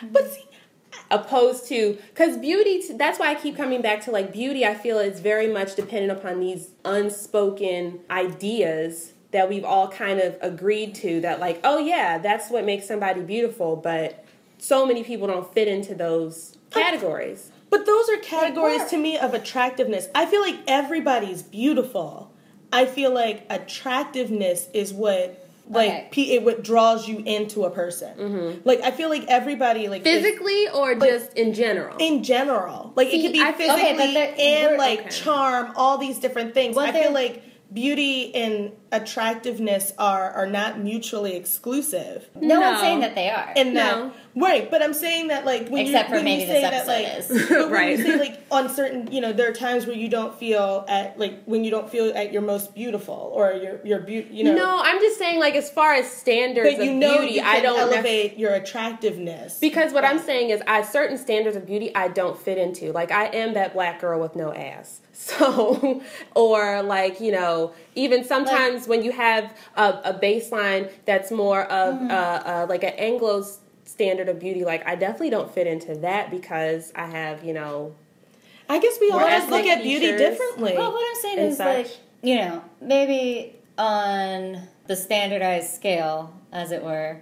[0.00, 0.12] Mm-hmm.
[0.12, 0.44] But see,
[1.10, 4.98] opposed to because beauty that's why i keep coming back to like beauty i feel
[4.98, 11.20] is very much dependent upon these unspoken ideas that we've all kind of agreed to
[11.20, 14.24] that like oh yeah that's what makes somebody beautiful but
[14.58, 19.34] so many people don't fit into those categories But those are categories to me of
[19.34, 20.06] attractiveness.
[20.14, 22.30] I feel like everybody's beautiful.
[22.72, 26.34] I feel like attractiveness is what like Okay.
[26.36, 28.16] it what draws you into a person.
[28.16, 28.60] Mm-hmm.
[28.68, 32.92] Like I feel like everybody like is- physically or just in general in general.
[32.96, 35.08] Like See, it could be I- physically there- and like okay.
[35.10, 36.76] charm, all these different things.
[36.76, 37.42] What I feel like
[37.74, 42.28] beauty and attractiveness are are not mutually exclusive.
[42.36, 42.60] No, No.
[42.60, 43.52] one's saying that they are.
[43.56, 43.80] And No.
[43.82, 46.62] that right, but I'm saying that like when Except you, for when maybe you this
[46.62, 47.48] say that like is.
[47.48, 47.98] but when Right.
[47.98, 51.18] you say like on certain you know there are times where you don't feel at
[51.18, 54.54] like when you don't feel at your most beautiful or your your beauty you know
[54.54, 57.40] no i'm just saying like as far as standards but you of know beauty you
[57.42, 61.56] can i don't nec- elevate your attractiveness Because what I'm saying is, I certain standards
[61.56, 62.92] of beauty I don't fit into.
[62.92, 65.00] Like I am that black girl with no ass.
[65.24, 66.02] So,
[66.34, 71.94] or like you know, even sometimes when you have a, a baseline that's more of
[71.94, 72.10] Mm-hmm.
[72.10, 73.44] uh, uh, like an Anglo
[73.84, 77.94] standard of beauty, like I definitely don't fit into that because I have you know.
[78.68, 80.74] I guess we all just look ethnic at beauty differently.
[80.76, 81.66] Well, what I'm saying is such.
[81.66, 87.20] like you know maybe on the standardized scale, as it were,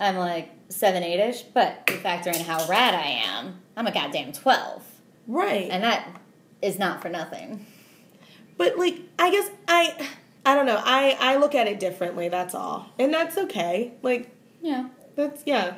[0.00, 1.42] I'm like seven, eight ish.
[1.42, 4.82] But you factor in how rad I am, I'm a goddamn twelve,
[5.26, 6.08] right and that
[6.64, 7.66] is not for nothing.
[8.56, 10.08] But like, I guess I,
[10.46, 10.80] I don't know.
[10.84, 12.28] I I look at it differently.
[12.28, 13.92] That's all, and that's okay.
[14.02, 14.30] Like
[14.62, 14.88] Yeah.
[15.16, 15.74] that's yeah.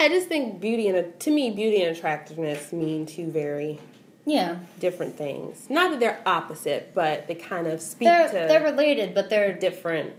[0.00, 3.78] I just think beauty and to me, beauty and attractiveness mean two very
[4.24, 4.56] Yeah.
[4.80, 5.68] different things.
[5.68, 9.52] Not that they're opposite, but they kind of speak They're to they're related, but they're
[9.52, 10.12] different.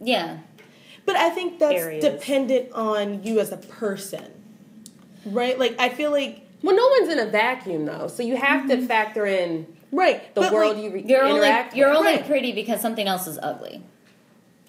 [0.00, 0.38] yeah.
[1.06, 2.04] But I think that's Areas.
[2.04, 4.26] dependent on you as a person,
[5.24, 5.58] right?
[5.58, 8.76] Like I feel like Well, no one's in a vacuum though, so you have to
[8.76, 8.86] mm-hmm.
[8.86, 12.26] factor in right the but, world like, you re- You're only interact you're only Right.
[12.26, 13.82] pretty because something else is ugly.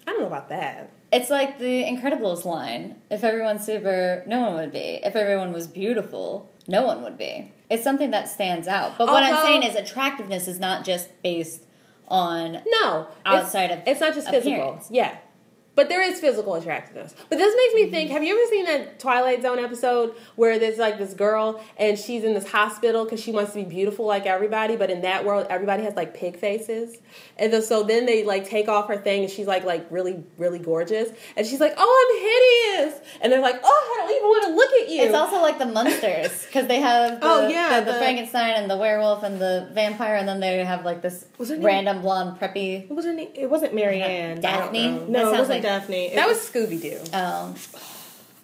[0.06, 0.90] I don't know about that.
[1.12, 2.96] It's like the Incredibles line.
[3.10, 5.00] If everyone's super, no one would be.
[5.04, 7.52] If everyone was beautiful, no one would be.
[7.70, 8.96] It's something that stands out.
[8.98, 11.62] But what I'm saying is attractiveness is not just based
[12.08, 14.52] on No, Outside it's, of it's not just physical.
[14.52, 14.88] appearance.
[14.90, 15.16] Yeah,
[15.74, 17.14] but there is physical attractiveness.
[17.28, 20.78] But this makes me think: Have you ever seen that Twilight Zone episode where there's
[20.78, 24.26] like this girl and she's in this hospital because she wants to be beautiful like
[24.26, 26.98] everybody, but in that world, everybody has like pig faces,
[27.38, 30.58] and so then they like take off her thing and she's like like really really
[30.58, 34.44] gorgeous, and she's like, "Oh, I'm hideous," and they're like, "Oh, I don't even want
[34.44, 37.48] to look at you." It's also like the monsters because they have oh, the, Oh,
[37.48, 40.84] yeah, the, the the- Frankenstein and the werewolf and the vampire, and then they have
[40.84, 42.88] like this Was her name- random blonde preppy.
[42.88, 43.28] what was her name?
[43.34, 44.40] It wasn't Marianne.
[44.40, 44.80] Daphne?
[44.80, 45.12] I don't know.
[45.12, 46.06] That No, it wasn't like- Daphne.
[46.06, 47.00] It that was Scooby Doo.
[47.16, 47.54] Um,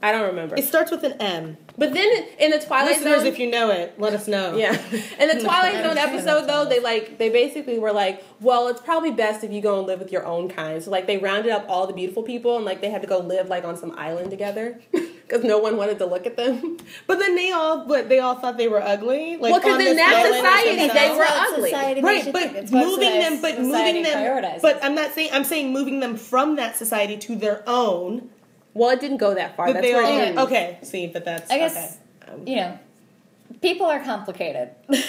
[0.01, 0.55] I don't remember.
[0.57, 1.57] It starts with an M.
[1.77, 4.57] But then in the Twilight Listeners, Zone, if you know it, let us know.
[4.57, 4.73] Yeah.
[5.21, 9.11] In the Twilight Zone episode though, they like they basically were like, well, it's probably
[9.11, 10.83] best if you go and live with your own kind.
[10.83, 13.19] So like they rounded up all the beautiful people and like they had to go
[13.19, 14.81] live like on some island together
[15.29, 16.79] because no one wanted to look at them.
[17.07, 19.37] But then they all, what they all thought they were ugly.
[19.37, 21.71] Like Well, 'cause on in that island society, they were That's ugly.
[21.71, 22.33] society right.
[22.33, 22.57] But think.
[22.57, 24.59] It's what moving them, but moving them.
[24.63, 25.31] But I'm not saying.
[25.33, 28.31] I'm saying moving them from that society to their own.
[28.75, 29.67] Well, it didn't go that far.
[29.69, 30.13] That That's they where all.
[30.19, 30.39] it ended.
[30.45, 30.79] Okay.
[30.83, 31.51] See, but that's.
[31.51, 32.33] I guess Okay.
[32.33, 32.79] Um, you know,
[33.61, 34.71] people are complicated.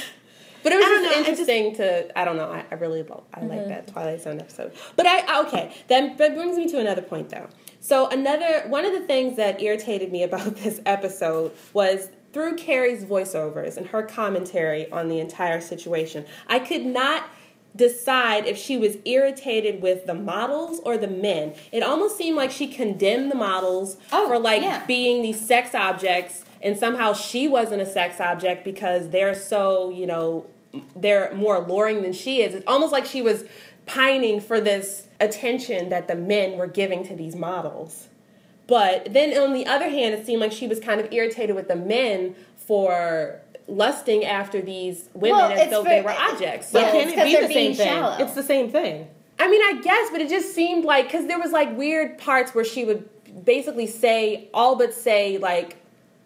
[0.62, 2.20] But it was just know, I just- interesting to.
[2.20, 2.52] I don't know.
[2.52, 3.24] I, I really love.
[3.34, 4.74] I like that Twilight Zone episode.
[4.98, 5.74] But I okay.
[5.88, 7.48] That that brings me to another point though.
[7.80, 13.04] So another one of the things that irritated me about this episode was through Carrie's
[13.06, 16.26] voiceovers and her commentary on the entire situation.
[16.48, 17.24] I could not
[17.76, 21.54] decide if she was irritated with the models or the men.
[21.72, 24.86] It almost seemed like she condemned the models Oh, for like yeah.
[24.86, 30.06] being these sex objects and somehow she wasn't a sex object because they're so, you
[30.06, 30.46] know,
[30.96, 32.54] they're more alluring than she is.
[32.54, 33.44] It's almost like she was
[33.90, 38.08] pining for this attention that the men were giving to these models.
[38.68, 41.68] But then on the other hand, it seemed like she was kind of irritated with
[41.68, 46.72] the men for lusting after these women Well, as though for- they were objects.
[46.72, 47.88] But Yeah, can it's it 'cause be the same thing?
[47.88, 48.24] shallow.
[48.24, 49.08] It's the same thing.
[49.40, 52.54] I mean, I guess, but it just seemed like because there was like weird parts
[52.54, 53.10] where she would
[53.46, 55.78] basically say all but say like,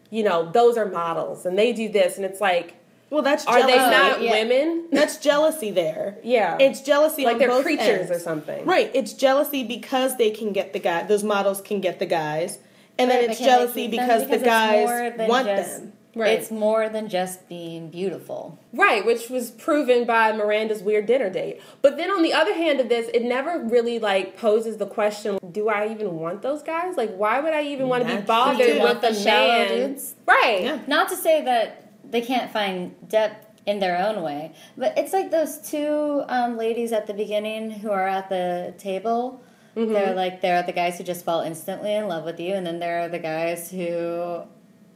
[0.09, 2.73] you know, those are models and they do this, and it's like,
[3.13, 4.31] Well, that's are they not yeah.
[4.31, 4.87] women?
[4.91, 6.17] That's jealousy there.
[6.23, 6.57] Yeah.
[6.59, 8.11] It's jealousy like on they're both creatures ends.
[8.11, 8.65] or something.
[8.65, 8.89] Right.
[8.95, 11.03] It's jealousy because they can get the guy.
[11.03, 12.57] Those models can get the guys,
[12.97, 14.07] and then it's but can they jealousy keep them?
[14.07, 15.93] because, the guys want just- them.
[16.15, 16.37] Right.
[16.39, 18.59] It's more than just being beautiful.
[18.71, 21.59] Right, which was proven by Miranda's weird dinner date.
[21.81, 25.39] But then on the other hand of this, it never really like poses the question,
[25.51, 26.97] do I even want those guys?
[26.97, 29.67] Like why would I even want to be bothered with the the man?
[29.69, 30.13] dudes?
[30.27, 30.59] Right.
[30.61, 30.79] Yeah.
[30.85, 35.31] Not to say that they can't find depth in their own way, but it's like
[35.31, 39.41] those two um, ladies at the beginning who are at the table.
[39.75, 39.93] Mm-hmm.
[39.93, 42.79] They're like they're the guys who just fall instantly in love with you, and then
[42.79, 44.43] there are the guys who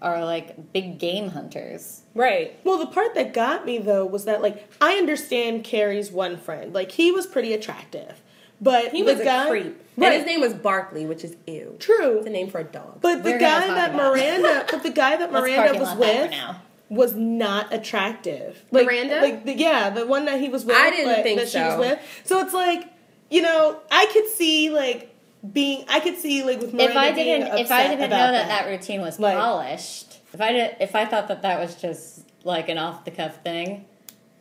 [0.01, 2.01] are like big game hunters.
[2.13, 2.59] Right.
[2.63, 6.73] Well, the part that got me though was that like I understand Carrie's one friend.
[6.73, 8.21] Like he was pretty attractive,
[8.61, 9.83] but He was guy, a creep.
[9.95, 10.07] Right.
[10.07, 11.77] And his name was Barkley, which is ew.
[11.79, 12.17] True.
[12.19, 12.99] It's a name for a dog.
[13.01, 13.95] But the We're gonna guy that.
[13.95, 16.61] Miranda, but the guy that Miranda was lot that for with now.
[16.89, 18.63] Was not attractive.
[18.71, 19.21] Like, Miranda?
[19.21, 20.75] like the, yeah, the one that he was with.
[20.75, 21.79] I didn't but- think that she was so.
[21.79, 21.99] with.
[22.23, 22.91] So it's like,
[23.29, 25.13] you know, I could see like
[25.51, 28.05] being, I could see like with Miranda if I being didn't, if I didn't know
[28.07, 31.59] about that, that routine was Like- polished, if I did, if I thought that that
[31.59, 33.85] was just like an off the cuff thing,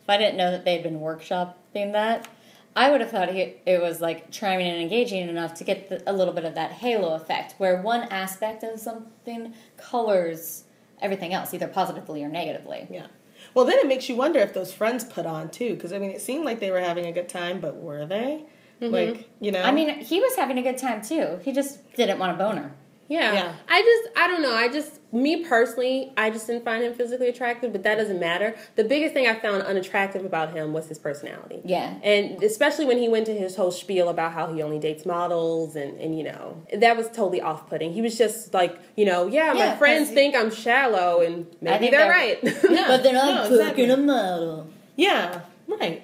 [0.03, 2.27] if I didn't know that they'd been workshopping that,
[2.75, 6.03] I would have thought he, it was like charming and engaging enough to get the,
[6.09, 10.63] a little bit of that halo effect, where one aspect of something colors
[11.01, 12.87] everything else, either positively or negatively.
[12.89, 13.07] Yeah.
[13.53, 16.11] Well, then it makes you wonder if those friends put on too, because I mean,
[16.11, 18.45] it seemed like they were having a good time, but were they?
[18.81, 18.93] Mm-hmm.
[18.93, 19.61] Like, you know?
[19.61, 21.39] I mean, he was having a good time too.
[21.43, 22.73] He just didn't want a boner.
[23.09, 23.33] Yeah.
[23.33, 23.53] Yeah.
[23.69, 24.53] I just, I don't know.
[24.53, 28.55] I just, me personally, I just didn't find him physically attractive, but that doesn't matter.
[28.75, 31.61] The biggest thing I found unattractive about him was his personality.
[31.63, 31.95] Yeah.
[32.03, 35.75] And especially when he went to his whole spiel about how he only dates models
[35.77, 37.93] and, and you know, that was totally off putting.
[37.93, 41.89] He was just like, you know, yeah, my friends he- think I'm shallow and maybe
[41.89, 42.39] they're, they're- right.
[42.69, 42.87] Yeah.
[42.87, 43.89] But then No, I'm exactly.
[43.89, 44.67] a model.
[44.97, 46.01] yeah, right.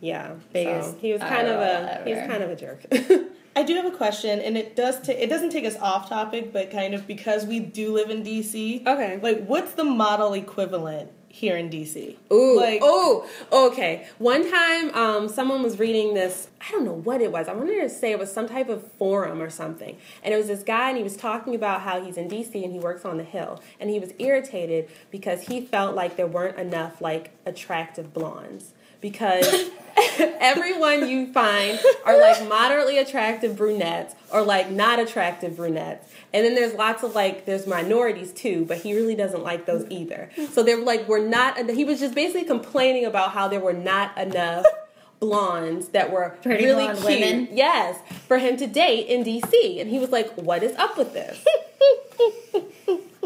[0.00, 0.34] yeah.
[0.52, 2.84] Biggest So he was kind of a, eye he was kind of a jerk.
[3.56, 5.00] I do have a question, and it does.
[5.00, 8.22] ta- it doesn't take us off topic, but kind of because we do live in
[8.22, 8.86] DC.
[8.86, 9.18] Okay.
[9.22, 12.16] Like, what's the model equivalent here in DC?
[12.32, 14.06] Ooh, Like- oh, okay.
[14.18, 16.48] One time, um, someone was reading this.
[16.66, 17.48] I don't know what it was.
[17.48, 20.46] I wanted to say it was some type of forum or something, and it was
[20.48, 23.18] this guy, and he was talking about how he's in DC and he works on
[23.18, 28.12] the Hill, and he was irritated because he felt like there weren't enough like attractive
[28.12, 28.72] blondes
[29.04, 29.46] because
[30.40, 36.10] everyone you find are like moderately attractive brunettes or like not attractive brunettes.
[36.32, 39.86] And then there's lots of like there's minorities too, but he really doesn't like those
[39.90, 40.30] either.
[40.52, 44.16] So they're like we're not he was just basically complaining about how there were not
[44.16, 44.64] enough
[45.20, 47.04] blondes that were Pretty really cute.
[47.04, 47.48] women?
[47.52, 49.80] Yes, for him to date in DC.
[49.80, 51.44] And he was like, "What is up with this?"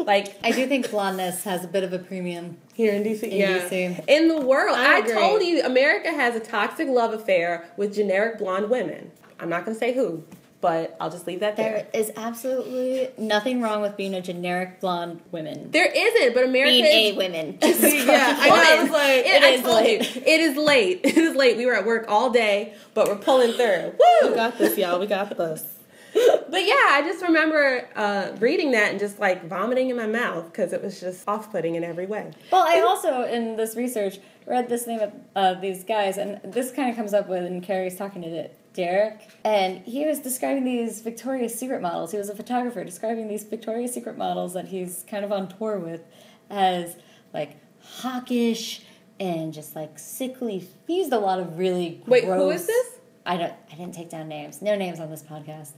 [0.05, 2.57] like I do think blondness has a bit of a premium.
[2.73, 3.59] Here in DC, In yeah.
[3.59, 4.03] DC.
[4.07, 4.77] in the world.
[4.77, 9.11] I I, told you, America has a toxic love affair with generic blonde women.
[9.39, 10.23] I'm not going to say who,
[10.61, 11.87] but I'll just leave that there.
[11.93, 15.71] There is absolutely nothing wrong with being a generic blonde woman.
[15.71, 17.13] There isn't, but America Being is.
[17.13, 17.57] a women.
[17.61, 18.55] yeah, I know.
[18.55, 20.15] I was like, It, It I is told late.
[20.15, 20.99] you, it is late.
[21.05, 21.57] It is late.
[21.57, 23.93] We were at work all day, but we're pulling through.
[24.23, 24.99] we got this, y'all.
[24.99, 25.63] We got this.
[26.13, 30.45] But yeah, I just remember uh, reading that and just like vomiting in my mouth
[30.45, 32.31] because it was just off-putting in every way.
[32.51, 36.71] Well, I also in this research read this name of uh, these guys, and this
[36.71, 41.53] kind of comes up when Carrie's talking to Derek, and he was describing these Victoria's
[41.53, 42.11] Secret models.
[42.11, 45.77] He was a photographer describing these Victoria's Secret models that he's kind of on tour
[45.77, 46.01] with
[46.49, 46.95] as
[47.33, 48.81] like hawkish
[49.19, 50.67] and just like sickly.
[50.87, 52.87] He used a lot of really Wait, who is this?
[53.25, 53.53] I don't.
[53.71, 54.61] I didn't take down names.
[54.61, 55.73] No names on this podcast.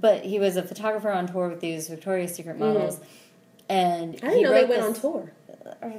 [0.00, 2.98] But he was a photographer on tour with these Victoria's Secret models,
[3.68, 4.26] and Mm-hmm.
[4.26, 5.32] I didn't he know they wrote went on tour.
[5.82, 5.92] or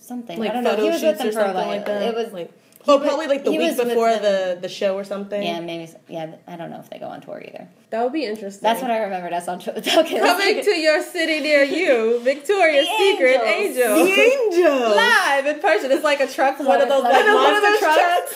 [0.00, 0.38] something.
[0.38, 0.70] Like I don't know.
[0.70, 1.66] photo He was with shoots them or for a while.
[1.68, 1.88] like.
[1.88, 2.50] It was like,
[2.86, 5.42] oh, was- probably like the week before the the show or something.
[5.42, 5.90] yeah, maybe.
[6.08, 7.68] Yeah, I don't know if they go on tour either.
[7.90, 8.62] That would be interesting.
[8.62, 9.32] That's what I remembered.
[9.32, 9.74] That's on tour.
[9.78, 14.04] Okay, Coming let's to your city near you, Victoria's Secret Angel.
[14.04, 14.90] The angel.
[14.96, 15.90] Live in person.
[15.92, 18.34] It's like a truck, one of those Like like one One of those trucks.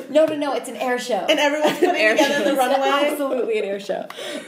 [0.13, 0.29] trucks.
[0.31, 0.53] No, no, no.
[0.55, 1.25] It's an air show.
[1.29, 2.57] and everyone's putting Air together the shows.
[2.57, 3.07] runway.
[3.11, 4.05] Absolutely an air show.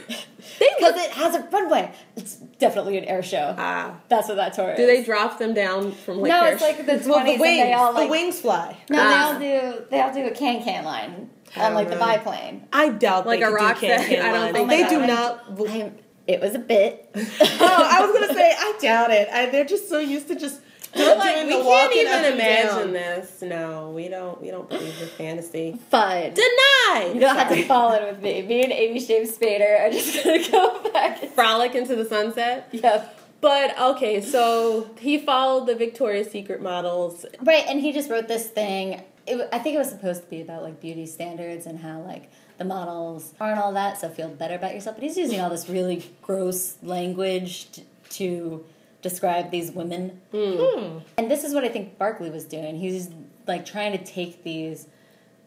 [0.58, 1.92] because it has a runway.
[2.16, 3.54] It's definitely an air show.
[3.58, 3.98] Ah.
[4.08, 4.76] That's what that tour is.
[4.76, 7.30] Do they drop them down from like no, their it's like the twenties, Well, the
[7.32, 8.76] and wings, they all like the wings fly.
[8.90, 9.38] no, Ah.
[9.38, 9.84] they all do.
[9.90, 12.66] They all do a can can line on like the biplane.
[12.72, 14.56] I doubt Like they a could rock do can set, can I don't lines.
[14.56, 15.58] think they Oh my do God.
[15.58, 15.70] not.
[15.70, 15.94] I'm,
[16.26, 17.10] it was a bit.
[17.16, 19.28] oh, I was gonna say I doubt it.
[19.30, 20.60] I, they're just so used to just
[20.96, 22.92] We're like, doing we the can't even imagine down.
[22.92, 23.42] this.
[23.42, 24.40] No, we don't.
[24.40, 25.78] We don't believe the fantasy.
[25.90, 26.34] Fine.
[26.34, 27.10] Deny.
[27.14, 28.42] You don't have to fall in with me.
[28.42, 31.22] Me and Amy Shave Spader are just gonna go back.
[31.22, 32.68] and- frolic into the sunset.
[32.72, 33.20] Yep.
[33.40, 37.26] But okay, so he followed the Victoria's Secret models.
[37.42, 39.02] Right, and he just wrote this thing.
[39.26, 42.30] It, I think it was supposed to be about like beauty standards and how like
[42.56, 44.96] the models aren't all that, so feel better about yourself.
[44.96, 48.64] But he's using all this really gross language t- to
[49.08, 50.20] describe these women.
[50.32, 50.98] Hmm.
[51.18, 52.74] And this is what I think Barkley was doing.
[52.76, 53.10] He's
[53.46, 54.88] like trying to take these.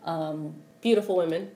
[0.06, 1.52] Um, Beautiful women.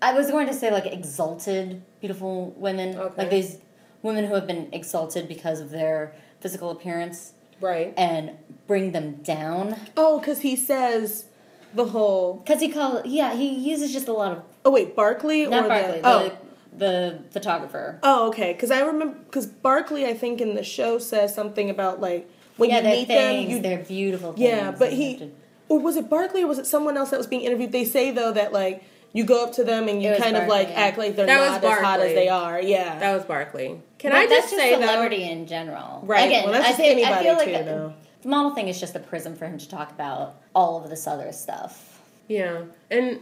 [0.00, 3.14] I was going to say like exalted, beautiful women, Okay.
[3.18, 3.58] like these
[4.02, 7.92] women who have been exalted because of their physical appearance, Right.
[7.98, 8.30] and
[8.66, 9.76] bring them down.
[9.94, 11.26] Oh, because he says
[11.74, 12.36] the whole.
[12.42, 15.68] Because he call yeah, he uses just a lot of Oh wait, Barkley not or
[15.68, 16.18] Barkley, the oh.
[16.28, 16.36] the
[16.76, 17.98] the photographer.
[18.02, 18.52] Oh, okay.
[18.52, 22.70] Because I remember because Barkley, I think in the show says something about like when
[22.70, 23.46] yeah, you meet things.
[23.48, 24.32] them, you they're beautiful.
[24.32, 24.70] Things, yeah.
[24.70, 25.30] But he, to-
[25.68, 27.72] or was it Barkley or was it someone else that was being interviewed?
[27.72, 30.36] They say though that like you go up to them and you It was kind
[30.36, 30.74] of like yeah.
[30.80, 32.60] act like they're That not as hot as they are.
[32.60, 32.98] Yeah.
[32.98, 33.80] That was Barkley.
[33.98, 36.02] Can But I that's just just say celebrity in general?
[36.04, 37.94] Right, Again, well, that's I just think I anybody feel like too, the, though.
[38.22, 41.06] the model thing is just a prism for him to talk about all of this
[41.06, 42.00] other stuff.
[42.28, 43.20] Yeah, and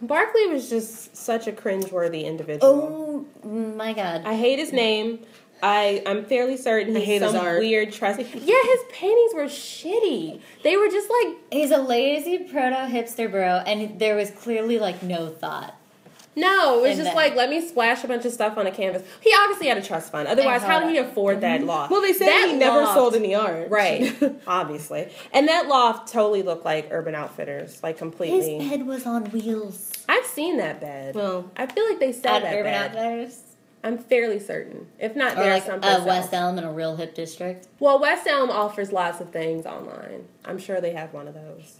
[0.00, 3.26] Barkley was just such a cringeworthy individual.
[3.44, 4.22] Oh my god!
[4.24, 5.20] I hate his name.
[5.62, 7.60] I I'm fairly certain he's hate his some art.
[7.60, 8.20] weird trust.
[8.20, 10.40] Yeah, his paintings were shitty.
[10.62, 15.02] They were just like He's a lazy proto hipster bro, and there was clearly like
[15.02, 15.75] no thought.
[16.36, 16.78] No.
[16.78, 18.70] It was And just then- like let me splash a bunch of stuff on a
[18.70, 19.02] canvas.
[19.20, 20.28] He obviously had a trust fund.
[20.28, 21.90] Otherwise, how did he afford that loft?
[21.90, 23.70] well, they said That he never loft- sold any art.
[23.70, 24.14] Right,
[24.46, 28.58] obviously, and that loft totally looked like Urban Outfitters, like completely.
[28.58, 29.92] His bed was on wheels.
[30.08, 31.14] I've seen that bed.
[31.14, 32.96] Well, I feel like they sell that Urban bed.
[32.96, 33.40] Outfitters,
[33.82, 34.86] I'm fairly certain.
[34.98, 36.34] If not or there, like someplace uh, West else.
[36.34, 37.68] Elm in a real hip district.
[37.78, 40.26] Well, West Elm offers lots of things online.
[40.44, 41.76] I'm sure they have one of those.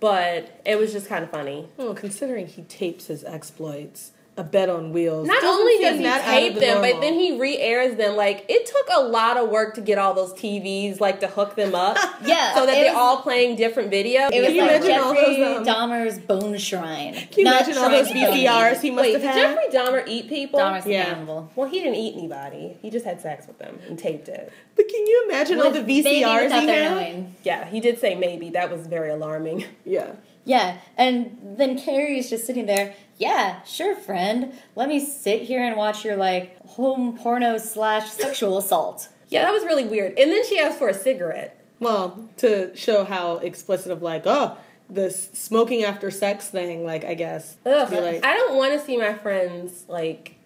[0.00, 1.68] But it was just kind of funny.
[1.76, 5.28] well, considering he tapes his exploits, a bed on wheels.
[5.28, 8.16] Not doesn't only does he that tape the them, but then he re-airs them.
[8.16, 11.56] Like it took a lot of work to get all those TVs, like to hook
[11.56, 14.30] them up, Yeah, so that they're was- all playing different videos.
[14.32, 17.12] It was Can you like imagine all Jeffrey those, um, Dahmer's bone shrine.
[17.14, 18.08] Can you Not imagine all those.
[18.08, 19.56] VCRs he must Wait, have did had?
[19.56, 20.58] Jeffrey Dahmer eat people?
[20.58, 21.04] Dahmer's Yeah.
[21.04, 21.50] cannibal.
[21.54, 22.78] Well, he didn't eat anybody.
[22.80, 24.50] He just had sex with them and taped it.
[24.74, 26.90] But can you imagine all the VCRs without he had?
[26.92, 27.34] knowing.
[27.44, 28.48] Yeah, he did say maybe.
[28.48, 29.64] That was very alarming.
[29.84, 30.12] Yeah.
[30.44, 32.94] Yeah, and then Carrie is just sitting there.
[33.18, 34.52] Yeah, sure, friend.
[34.74, 39.08] Let me sit here and watch your like home porno slash sexual assault.
[39.28, 40.18] Yeah, that was really weird.
[40.18, 41.62] And then she asked for a cigarette.
[41.78, 44.56] Well, to show how explicit of like, oh,
[44.88, 47.56] this smoking after sex thing, like I guess.
[47.64, 50.36] Ugh, like, I don't want to see my friends like.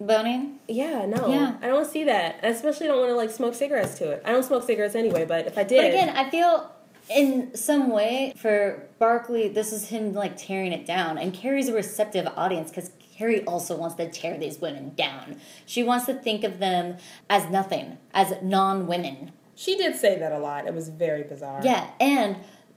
[0.00, 0.60] Boning.
[0.68, 1.28] Yeah, no.
[1.28, 1.56] Yeah.
[1.60, 2.38] I don't want to see that.
[2.42, 4.22] I especially don't want to like smoke cigarettes to it.
[4.24, 6.70] I don't smoke cigarettes anyway, but if I did, But again, I feel
[7.10, 11.74] in some way for Barkley, this is him like tearing it down, and Carrie's a
[11.74, 15.40] receptive audience because Carrie also wants to tear these women down.
[15.66, 16.96] She wants to think of them
[17.28, 19.32] as nothing, as non-women.
[19.56, 20.66] she did say that a lot.
[20.66, 21.60] It was very bizarre.
[21.64, 22.36] Yeah, and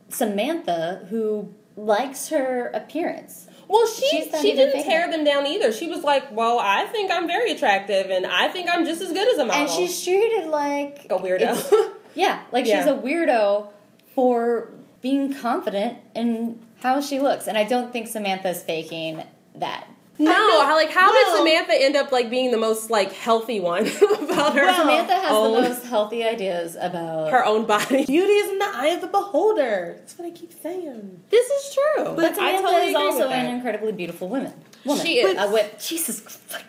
[0.10, 3.48] Samantha, who likes her appearance.
[3.68, 5.72] Well, she she didn't tear them down either.
[5.72, 9.14] She was like, "Well, I think I'm very attractive, and I think I'm just as
[9.14, 11.94] good as a model." And she's treated like a weirdo.
[12.14, 13.70] Yeah, like she's a weirdo
[14.16, 14.72] for
[15.02, 17.48] being confident in how she looks.
[17.48, 19.24] And I don't think Samantha's faking
[19.56, 19.88] that.
[20.20, 20.32] no,
[20.66, 23.88] how like how Well- did Samantha end up like being the most like healthy one
[24.22, 28.06] about her Samantha has own, the most healthy ideas about her own body?
[28.08, 29.96] beauty is in the eye of the beholder.
[29.98, 31.22] That's what I keep saying.
[31.30, 32.14] This is true.
[32.16, 34.54] But I Samantha totally is also an incredibly beautiful woman.
[34.86, 35.04] Woman.
[35.06, 35.34] She is.
[35.34, 36.66] A wi- Jesus Christ.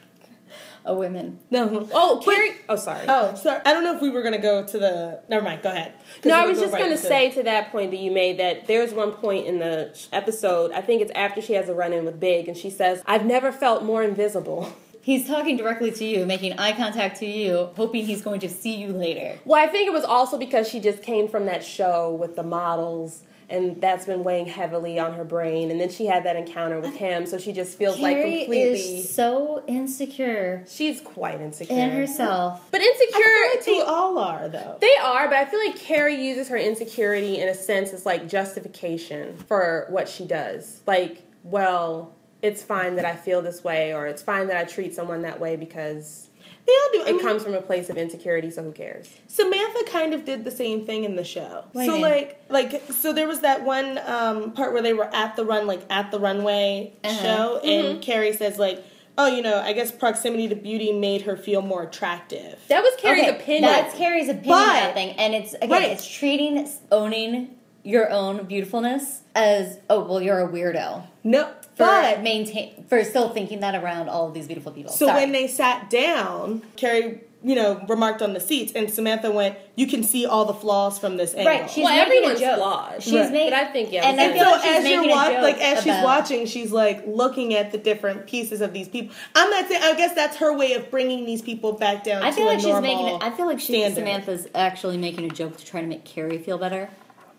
[0.84, 1.38] A woman.
[1.50, 1.88] No.
[1.92, 2.52] Oh, Carrie.
[2.68, 3.04] Oh, sorry.
[3.08, 3.60] Oh, sorry.
[3.64, 5.20] I don't know if we were gonna go to the.
[5.28, 5.62] Never mind.
[5.62, 5.92] Go ahead.
[6.24, 8.38] No, I was go just right going to say to that point that you made
[8.38, 11.92] that there's one point in the episode, I think it's after she has a run
[11.92, 14.72] in with Big, and she says, I've never felt more invisible.
[15.02, 18.76] He's talking directly to you, making eye contact to you, hoping he's going to see
[18.76, 19.37] you later.
[19.44, 22.44] Well, I think it was also because she just came from that show with the
[22.44, 25.71] models, and that's been weighing heavily on her brain.
[25.71, 28.98] And then she had that encounter with him, so she just feels like Carrie completely.
[28.98, 31.77] is so insecure she's quite insecure.
[31.77, 32.67] in herself.
[32.71, 33.21] But insecure
[33.55, 34.79] like they all are though.
[34.81, 38.29] They are, but I feel like Carrie uses her insecurity in a sense as like
[38.29, 40.81] justification for what she does.
[40.87, 44.94] Like, well, it's fine that I feel this way or it's fine that I treat
[44.94, 46.29] someone that way because
[46.67, 47.02] They all do.
[47.06, 49.10] I it mean, comes from a place of insecurity, so who cares?
[49.27, 51.65] Samantha kind of did the same thing in the show.
[51.73, 55.13] What do so like like so there was that one um, part where they were
[55.15, 57.23] at the run like at the runway Uh-huh.
[57.23, 58.85] show and Carrie says like
[59.19, 62.60] oh you know I guess proximity to beauty made her feel more attractive.
[62.69, 63.63] That was Carrie's Okay, opinion.
[63.73, 65.90] That's Carrie's opinion But- about thing, and it's again, Right.
[65.90, 72.23] it's treating owning your own beautifulness as oh well, you're a weirdo No, for but
[72.23, 74.92] maintain for still thinking that around all of these beautiful people.
[74.92, 75.20] so Sorry.
[75.23, 79.88] when they sat down, Carrie you know remarked on the seats and Samantha went you
[79.88, 81.46] can see all the flaws from this angle.
[81.52, 82.56] right, she's well, making a everyone's joke.
[82.56, 83.02] flawed.
[83.02, 83.33] She's Right.
[83.33, 85.14] making, But I think, yeah, and I feel so like she's as you're making a
[85.14, 89.12] watching, like as she's watching, she's like looking at the different pieces of these people.
[89.35, 89.83] I'm not saying.
[89.83, 92.23] I guess that's her way of bringing these people back down.
[92.23, 93.06] I feel to like a she's making.
[93.08, 93.96] it- I feel like she standard.
[93.96, 96.90] Samantha's actually making a joke to try to make Carrie feel better.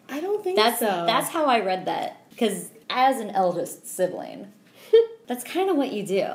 [0.10, 0.86] I don't think That's so.
[1.06, 4.52] that's how I read that because as an eldest sibling,
[5.28, 6.26] that's kind of what you do.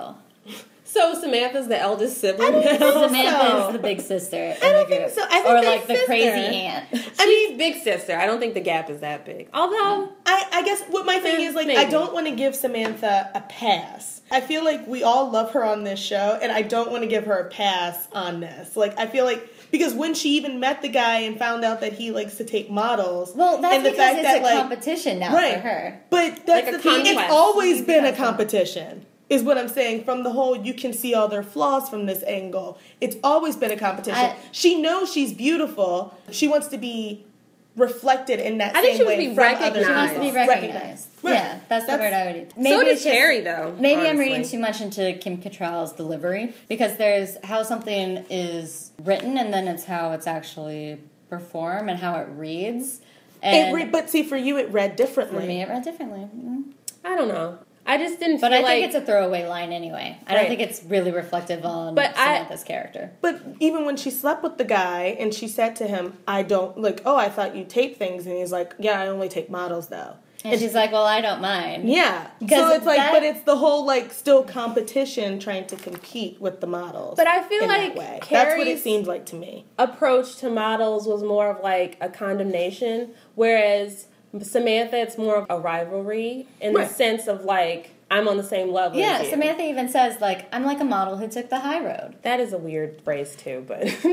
[0.84, 2.48] So Samantha's the eldest sibling.
[2.48, 3.06] I don't think so.
[3.08, 4.54] Samantha is the big sister.
[4.62, 5.22] I don't think so.
[5.22, 6.54] I think or they're like the crazy sister.
[6.54, 7.12] aunt.
[7.18, 8.16] I mean, big sister.
[8.16, 9.50] I don't think the gap is that big.
[9.52, 12.56] Although, I, I guess what my thing Eh, is like I don't want to give
[12.56, 14.22] Samantha a pass.
[14.30, 17.08] I feel like we all love her on this show, and I don't want to
[17.08, 18.74] give her a pass on this.
[18.74, 21.92] Like I feel like because when she even met the guy and found out that
[21.94, 24.58] he likes to take models, Well, that's and the because fact it's that a like
[24.58, 26.00] competition now right, for her.
[26.10, 27.06] but that's Like the thing.
[27.06, 29.04] It's always been a competition.
[29.28, 30.04] Is what I'm saying.
[30.04, 32.78] From the whole, you can see all their flaws from this angle.
[32.98, 34.18] It's always been a competition.
[34.18, 36.14] I- she knows she's beautiful.
[36.30, 37.26] She wants to be
[37.78, 39.86] reflected in that I think she way be from other recognized.
[39.86, 41.08] She wants to be recognized.
[41.22, 41.34] Right.
[41.34, 42.36] Yeah, that's the word I would.
[42.36, 43.74] use so it's does Carrie, though.
[43.78, 49.38] Maybe I'm reading too much into Kim Cattrall's delivery because there's how something is written
[49.38, 50.98] and then it's how it's actually
[51.28, 53.00] performed and how it reads.
[53.42, 55.40] It And re- but see, for you, it read differently.
[55.40, 56.28] for me, it read differently.
[56.36, 56.72] Mm.
[57.04, 57.58] I don't know.
[57.88, 60.18] I just didn't But feel I like think it's a throwaway line anyway.
[60.26, 63.10] I don't think it's really reflective on But I- Samantha's character.
[63.22, 66.78] But even when she slept with the guy and she said to him, I don't,
[66.80, 68.26] like, oh, I thought you tape things.
[68.26, 70.14] And he's like, yeah, I only take models though.
[70.44, 72.28] And she's like, "Well, I don't mind." Yeah.
[72.48, 76.60] So it's like, that- but it's the whole, like, still competition trying to compete with
[76.60, 77.16] the models.
[77.16, 78.20] But I feel in like that.
[78.20, 79.64] That's what it Carrie's- seemed like to me.
[79.78, 84.06] approach to models was more of like a condemnation, whereas
[84.42, 86.88] Samantha, it's more of a rivalry in Right.
[86.88, 88.98] the sense of like I'm on the same level.
[88.98, 89.22] Yeah.
[89.24, 92.52] Samantha even says like, "I'm like a model who took the high road." That is
[92.52, 93.84] a weird phrase too, but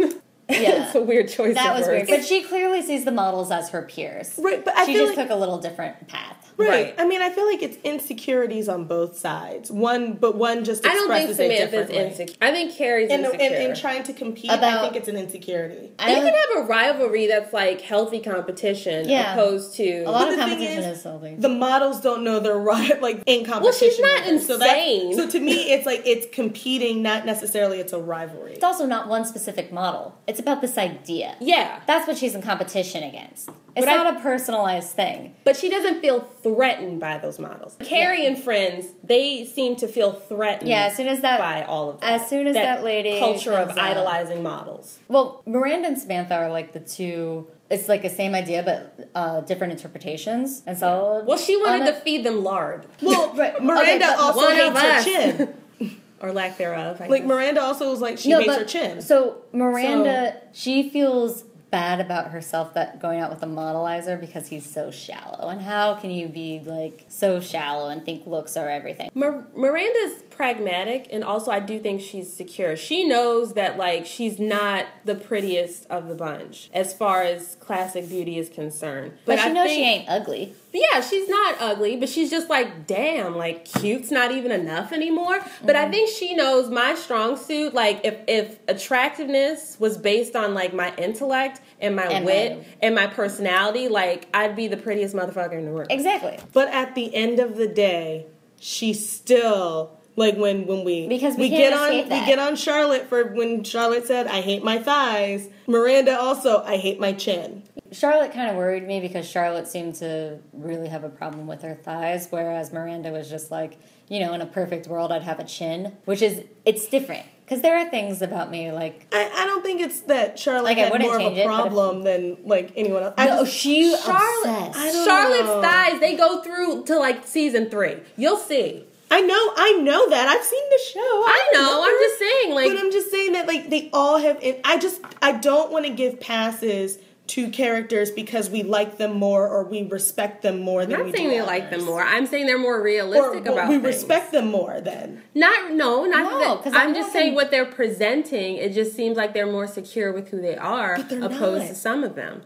[0.49, 0.85] Yeah.
[0.85, 1.55] it's a weird choice.
[1.55, 2.07] That of was words.
[2.09, 4.37] weird, but she clearly sees the models as her peers.
[4.37, 6.44] Right, but I she just like, took a little different path.
[6.57, 6.69] Right.
[6.69, 6.95] Right.
[6.97, 9.71] I mean, I feel like it's insecurities on both sides.
[9.71, 12.35] One, but one just I don't think expresses it Samantha's insecure.
[12.41, 13.57] I think Carrie's In, in, insecure.
[13.69, 15.91] in trying to compete, I think it's an insecurity.
[15.99, 19.33] I you can have a rivalry that's like healthy competition, Yeah.
[19.33, 21.35] opposed to a lot of the competition is, is healthy.
[21.35, 23.61] the models don't know they're right like in competition.
[23.63, 24.39] Well, she's not with them.
[24.39, 25.13] So, that's- insane.
[25.17, 28.53] so to me, it's like it's competing, not necessarily it's a rivalry.
[28.53, 30.17] It's also not one specific model.
[30.27, 31.35] It's about this idea.
[31.39, 31.81] yeah.
[31.87, 33.49] That's what she's in competition against.
[33.75, 35.35] It's But not a personalized thing.
[35.43, 37.75] But she doesn't feel threatened by those models.
[37.83, 40.69] Carrie and friends, they seem to feel threatened.
[40.69, 42.21] Yeah, as soon as that by all of that.
[42.21, 43.77] as soon as that lady culture of out.
[43.77, 44.99] idolizing models.
[45.09, 47.47] Well, Miranda and Samantha are like the two.
[47.69, 50.61] It's like the same idea, but uh, different interpretations.
[50.67, 53.61] And so, Well, she wanted to feed them lard Well, Right.
[53.61, 56.01] Miranda Okay, also hates her chin.
[56.21, 57.01] or lack thereof.
[57.01, 57.27] I Like guess.
[57.27, 59.01] Miranda also was like she no, hates her chin.
[59.01, 64.65] so Miranda, she feels bad about herself that going out with a modelizer because he's
[64.69, 65.49] so shallow.
[65.49, 69.09] And how can you be like so shallow and think looks are everything?
[69.13, 72.75] Mir- Miranda's pragmatic, and also I do think she's secure.
[72.75, 78.07] She knows that like she's not the prettiest of the bunch as far as classic
[78.09, 79.13] beauty is concerned.
[79.25, 80.53] But, she I knows think- she ain't ugly.
[80.73, 85.39] Yeah, she's not ugly, but she's just like, damn, like cute's not even enough anymore.
[85.63, 85.87] But Mm-hmm.
[85.87, 87.73] I think she knows my strong suit.
[87.73, 92.65] Like, if if attractiveness was based on like my intellect and my And wit my-
[92.81, 95.87] and my personality, like I'd be the prettiest motherfucker in the room.
[95.89, 96.39] Exactly.
[96.51, 98.25] but at the end of the day,
[98.59, 102.21] she still like when when we Because we we get on that.
[102.21, 105.49] we get on Charlotte for when Charlotte said I hate my thighs.
[105.67, 107.63] Miranda also I hate my chin.
[107.91, 111.75] Charlotte kind of worried me because Charlotte seemed to really have a problem with her
[111.75, 113.77] thighs, whereas Miranda was just like,
[114.09, 117.61] you know, in a perfect world, I'd have a chin, which is it's different because
[117.61, 119.07] there are things about me like.
[119.13, 121.45] I, I don't think it's that Charlotte Like, I had more of change a it,
[121.45, 123.13] problem than like anyone else.
[123.17, 124.77] I No, just- she Charlotte, obsessed.
[124.79, 125.61] I don't Charlotte's know.
[125.61, 127.97] thighs, they go through to like season three.
[128.17, 128.85] You'll see.
[129.11, 130.27] I know, I know that.
[130.27, 130.99] I've seen the show.
[130.99, 131.59] I know.
[131.59, 131.87] remember.
[131.87, 134.39] I'm just saying, like, but I'm just saying that like they all have.
[134.41, 136.97] And I just I don't want to give passes
[137.27, 141.05] to characters because we like them more or we respect them more I'm than not
[141.07, 142.03] we saying do they like them more.
[142.03, 143.85] I'm saying they're more realistic well, about we things.
[143.85, 145.23] respect them more then.
[145.33, 148.57] Not no, not No, I'm just saying what they're presenting.
[148.57, 151.67] It just seems like they're more secure with who they are, opposed not.
[151.69, 152.43] to some of them.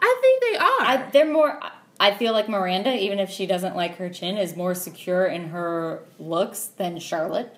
[0.00, 0.80] I think they are.
[0.80, 1.58] I, they're more.
[2.00, 5.48] I feel like Miranda, even if she doesn't like her chin, is more secure in
[5.48, 7.56] her looks than Charlotte,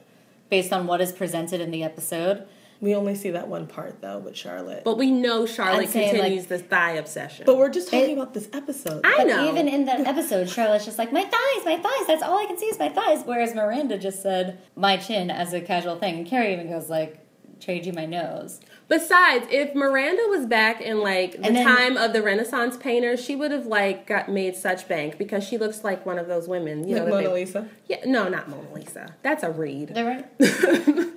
[0.49, 2.47] based on what is presented in the episode.
[2.81, 4.85] We only see that one part though with Charlotte.
[4.85, 7.45] But, but we know Charlotte I'm saying, continues the thigh obsession.
[7.45, 9.03] But we're just talking It- about this episode.
[9.05, 9.51] I But know.
[9.51, 12.57] even in that episode, Charlotte's just like, my thighs, my thighs, that's all I can
[12.57, 13.23] see is my thighs.
[13.27, 16.17] Whereas Miranda just said, my chin as a casual thing.
[16.21, 17.19] And Carrie even goes like,
[17.61, 18.61] trade you my nose.
[18.91, 23.37] Besides, if Miranda was back in like the then- time of the Renaissance painters, she
[23.37, 26.87] would have like got made such bank because she looks like one of those women.
[26.87, 27.69] You like know, Mona they- Lisa.
[27.87, 29.15] Yeah, no, not Mona Lisa.
[29.23, 29.95] That's a read.
[29.95, 30.27] They're right.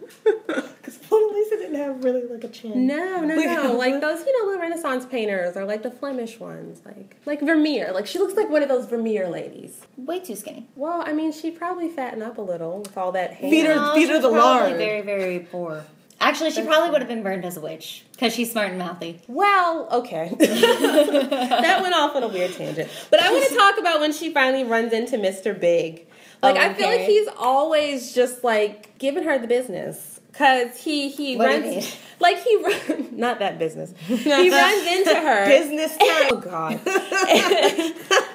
[0.84, 2.86] Because Mona Lisa didn't have really like a chin.
[2.86, 3.72] No, no, no.
[3.78, 7.92] like those, you know, the Renaissance painters or like the Flemish ones, like like Vermeer.
[7.94, 9.82] Like she looks like one of those Vermeer ladies.
[9.98, 10.68] Way too skinny.
[10.76, 13.50] Well, I mean, she probably fattened up a little with all that hair.
[13.50, 14.78] Feet are- No, feet she the was probably lard.
[14.78, 15.86] very, very poor.
[16.24, 19.20] Actually, she probably would have been burned as a witch because she's smart and mouthy.
[19.28, 20.34] Well, okay.
[20.40, 22.90] that went off on a weird tangent.
[23.12, 25.60] But I want to talk about when she finally runs into Mr.
[25.60, 26.08] Big.
[26.42, 30.22] Like, Oh, I feel like he's always just like giving her the business.
[30.32, 33.94] Cause he he What runs like he run, not that business.
[34.08, 34.16] He
[34.50, 35.46] runs into her.
[35.46, 36.80] Business Oh time.
[36.80, 36.80] God!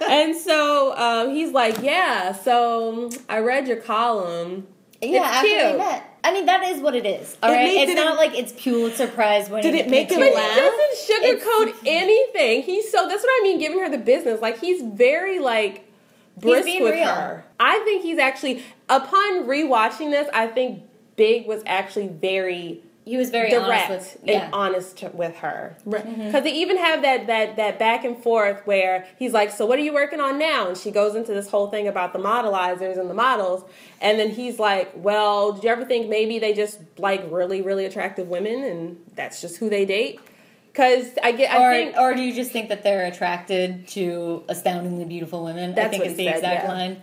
[0.08, 4.68] and so um, he's like, "Yeah, so I read your column.
[5.00, 6.04] Yeah, It's after they met.
[6.24, 7.36] I mean, that is what it is.
[7.42, 9.70] All It right, made- it's not it- like it's Pulitzer Prize winning.
[9.70, 10.54] Did it make him But laugh?
[10.54, 12.62] he doesn't sugarcoat It's- anything.
[12.62, 14.40] He's so that's what I mean, giving her the business.
[14.42, 15.84] Like he's very like
[16.36, 17.06] brisk being with real.
[17.06, 17.44] her.
[17.60, 20.82] I think he's actually upon rewatching this, I think
[21.16, 24.50] Big was actually very He was very direct honest with and yeah.
[24.52, 25.76] honest with her.
[25.84, 26.06] Right.
[26.06, 26.26] Mm-hmm.
[26.26, 29.78] Because they even have that that that back and forth where he's like, "So what
[29.78, 32.98] are you working on now?" And she goes into this whole thing about the modelizers
[32.98, 33.64] and the models,
[34.00, 37.84] and then he's like, "Well, did you ever think maybe they just like really really
[37.86, 40.20] attractive women, and that's just who they date?"
[40.70, 44.44] Because I get, I Or, think or do you just think that they're attracted to
[44.48, 45.72] astoundingly beautiful women?
[45.72, 46.72] I That's think he the said, exact yeah.
[46.72, 47.02] line.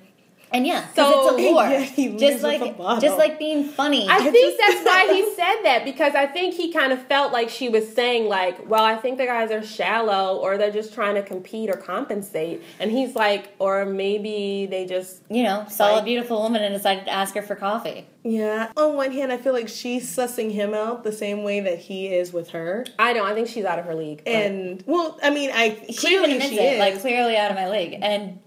[0.55, 1.67] And yeah, So- it's a lore.
[1.67, 2.61] Yeah, just like
[3.01, 4.07] just like being funny.
[4.07, 7.01] I I think just- that's why he said that because I think he kind of
[7.07, 10.71] felt like she was saying like, well, I think the guys are shallow or they're
[10.71, 15.65] just trying to compete or compensate, and he's like, or maybe they just you know,
[15.69, 18.05] saw a beautiful woman and decided to ask her for coffee.
[18.23, 18.71] Yeah.
[18.77, 22.07] On one hand, I feel like she's sussing him out the same way that he
[22.07, 22.85] is with her.
[22.97, 23.27] I don't.
[23.27, 24.23] I think she's out of her league.
[24.25, 27.51] but- And well, I mean, I She clearly even she it, is, like clearly out
[27.51, 27.99] of my league.
[28.01, 28.39] And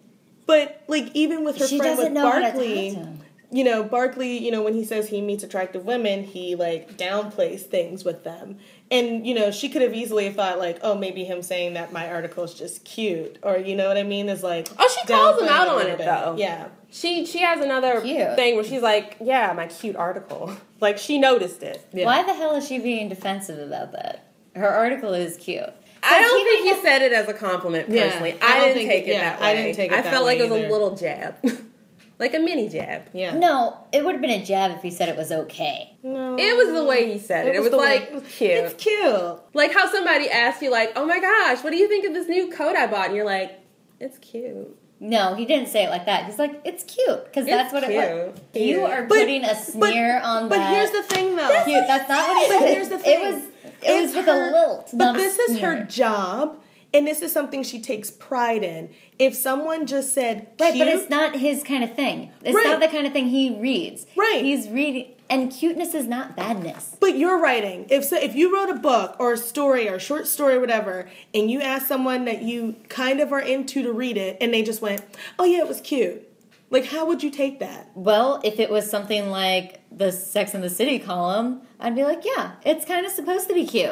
[0.49, 3.21] but like even with her she friend with know Barkley, talk to him.
[3.53, 7.61] you know, Barkley, you know, when he says he meets attractive women, he like downplays
[7.61, 8.59] things with them.
[8.91, 12.11] And, you know, she could have easily thought like, oh, maybe him saying that my
[12.11, 13.37] article is just cute.
[13.43, 14.29] Or you know what I mean?
[14.31, 16.07] Is like Oh, she calls him out on it, bit.
[16.07, 16.35] though.
[16.39, 16.69] Yeah.
[16.91, 18.35] she she has another Cute.
[18.37, 20.57] thing where she's like, yeah, my cute article.
[20.81, 21.85] Like she noticed it.
[21.93, 22.05] Yeah.
[22.07, 24.33] why the hell is she being defensive about that?
[24.55, 25.71] Her article is cute.
[26.03, 28.37] I don't think he said it as a compliment Yeah, personally.
[28.41, 29.47] I I, didn't think- take it yeah, that way.
[29.47, 29.99] I didn't take it that way.
[29.99, 30.69] I that felt like it was either.
[30.69, 31.35] a little jab.
[32.19, 33.03] like a mini jab.
[33.13, 33.35] Yeah.
[33.35, 35.97] No, it would have been a jab if he said it was okay.
[36.03, 36.37] No.
[36.39, 37.55] It was the way he said it.
[37.57, 38.51] It was, the like way- cute.
[38.51, 39.39] It's cute.
[39.55, 42.29] Like how somebody asks you, like, "Oh my gosh, what do you think of this
[42.29, 43.59] new coat I bought?" And you're like,
[44.01, 46.25] "It's cute." No, he didn't say it like that.
[46.27, 48.41] He's like, it's cute because that's what it was.
[48.53, 50.75] You are But- putting a sneer on But that.
[50.75, 51.63] here's the thing, though.
[51.65, 51.85] cute.
[51.87, 52.75] That's not what he But said.
[52.75, 53.43] here's the It was
[53.83, 54.91] it was It's with her- a lilt.
[54.95, 56.59] But this is her job,
[56.95, 58.91] and this is something she takes pride in.
[59.19, 62.31] If someone just said, Right, but it's not his kind of thing.
[62.43, 62.67] It's Right.
[62.67, 64.07] not the kind of thing he reads.
[64.17, 64.43] Right.
[64.43, 66.97] He's reading, and cuteness is not badness.
[67.01, 67.87] But you're writing.
[67.91, 70.61] If so, if you wrote a book or a story or a short story or
[70.61, 74.55] whatever, and you asked someone that you kind of are into to read it, and
[74.55, 75.03] they just went,
[75.39, 76.28] "Oh yeah, it was cute,"
[76.71, 77.91] like how would you take that?
[77.95, 82.25] Well, if it was something like the Sex and the City column, I'd be like,
[82.25, 83.91] yeah, it's kind of supposed to be cute.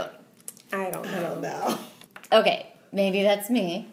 [0.72, 1.18] I don't know.
[1.18, 1.78] I don't know.
[2.32, 3.88] Okay, maybe that's me.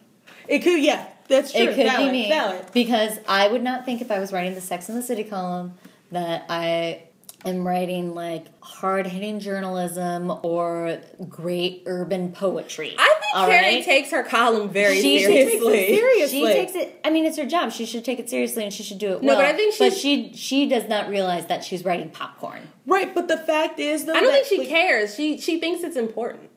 [0.47, 1.61] It could, yeah, that's true.
[1.61, 2.65] It could valid, be me Valid.
[2.73, 5.75] because I would not think if I was writing the Sex and the City column
[6.11, 7.03] that I
[7.45, 12.95] am writing like hard hitting journalism or great urban poetry.
[12.97, 13.83] I think All Carrie right?
[13.83, 15.77] takes her column very She- she Takes seriously.
[15.79, 16.39] it seriously.
[16.39, 16.99] She takes it.
[17.03, 17.71] I mean, it's her job.
[17.71, 19.37] She should take it seriously, and she should do it No, well.
[19.37, 22.67] but I think she But she she does not realize that she's writing popcorn.
[22.85, 25.15] Right, but the fact is, though, I don't that, think she like, cares.
[25.15, 26.49] She she thinks it's important.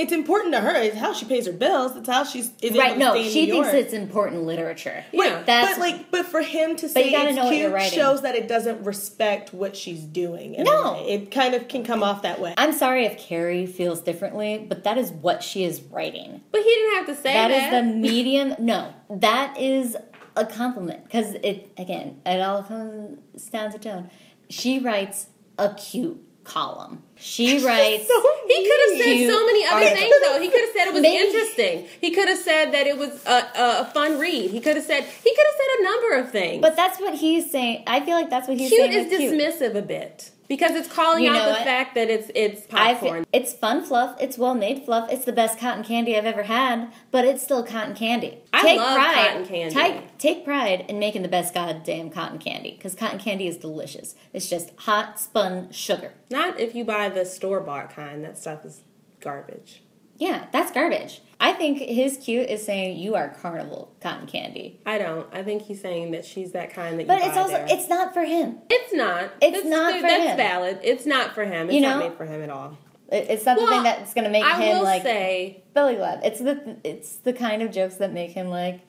[0.00, 0.74] It's important to her.
[0.76, 1.94] It's how she pays her bills.
[1.96, 2.92] It's how she's is Right?
[2.92, 3.84] able to No, stay in she New thinks York.
[3.84, 5.04] it's important literature.
[5.12, 5.42] Yeah.
[5.44, 8.22] that's but like, but for him to say you it's know what cute you're shows
[8.22, 10.54] that it doesn't respect what she's doing.
[10.54, 11.04] in a No.
[11.06, 12.54] it kind of can come off that way.
[12.56, 16.40] I'm sorry if Carrie feels differently, but that is what she is writing.
[16.52, 17.74] But he didn't have to say That that.
[17.74, 18.54] is the medium.
[18.58, 19.96] No, that is
[20.36, 23.18] a compliment because it again it all comes
[23.50, 24.08] down to tone.
[24.48, 25.26] She writes
[25.58, 26.18] a cute
[26.50, 27.02] column.
[27.16, 28.08] She writes.
[28.08, 28.14] so
[28.48, 30.40] He could have said so many other things, though.
[30.40, 31.86] He could have said it was Maybe- interesting.
[32.00, 34.50] He could have said that it was a, a, a fun read.
[34.50, 36.62] He could have said he could have said a number of things.
[36.62, 37.84] But that's what he's saying.
[37.86, 39.06] I feel like that's what he's cute saying.
[39.06, 39.32] is with cute.
[39.34, 41.62] dismissive a bit because it's calling You out the what?
[41.62, 43.24] fact that it's it's popcorn.
[43.32, 44.20] it's fun fluff.
[44.20, 45.08] It's well made fluff.
[45.10, 48.40] It's the best cotton candy I've ever had, but it's still cotton candy.
[48.52, 49.74] I love cotton candy.
[49.74, 54.16] Take, take pride in making the best goddamn cotton candy because cotton candy is delicious.
[54.32, 56.14] It's just hot spun sugar.
[56.30, 58.24] Not if you buy the store bought kind.
[58.24, 58.82] That stuff is
[59.20, 59.82] garbage.
[60.20, 61.22] Yeah, that's garbage.
[61.40, 65.26] I think his cute is saying you are carnival cotton candy, I don't.
[65.32, 67.66] I think he's saying that she's that kind that you but it's also there.
[67.70, 68.58] it's not for him.
[68.68, 69.32] It's not.
[69.40, 70.36] It's That's- not for That's him.
[70.36, 70.78] valid.
[70.82, 71.66] It's not for him.
[71.68, 72.76] It's You not made for him at all.
[73.10, 76.20] It's not the thing that's going to make I him will like say belly laugh.
[76.22, 78.82] It's the it's the kind of jokes that make him like.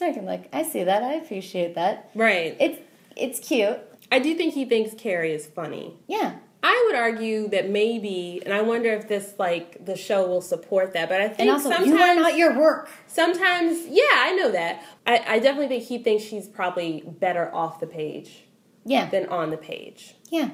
[0.00, 1.02] Him like I see that.
[1.02, 2.10] I appreciate that.
[2.14, 2.56] right.
[2.58, 2.80] It's
[3.16, 3.78] it's cute.
[4.10, 5.98] I do think he thinks Carrie is funny.
[6.08, 6.36] Yeah.
[6.62, 10.92] I would argue that maybe, and I wonder if this like the show will support
[10.92, 11.08] that.
[11.08, 12.90] But I think And also, sometimes, you are not your work.
[13.06, 14.82] sometimes, yeah, I know that.
[15.06, 18.44] I, I definitely think he thinks she's probably better off the page
[18.84, 19.08] Yeah.
[19.08, 20.16] than on the page.
[20.30, 20.50] Yeah.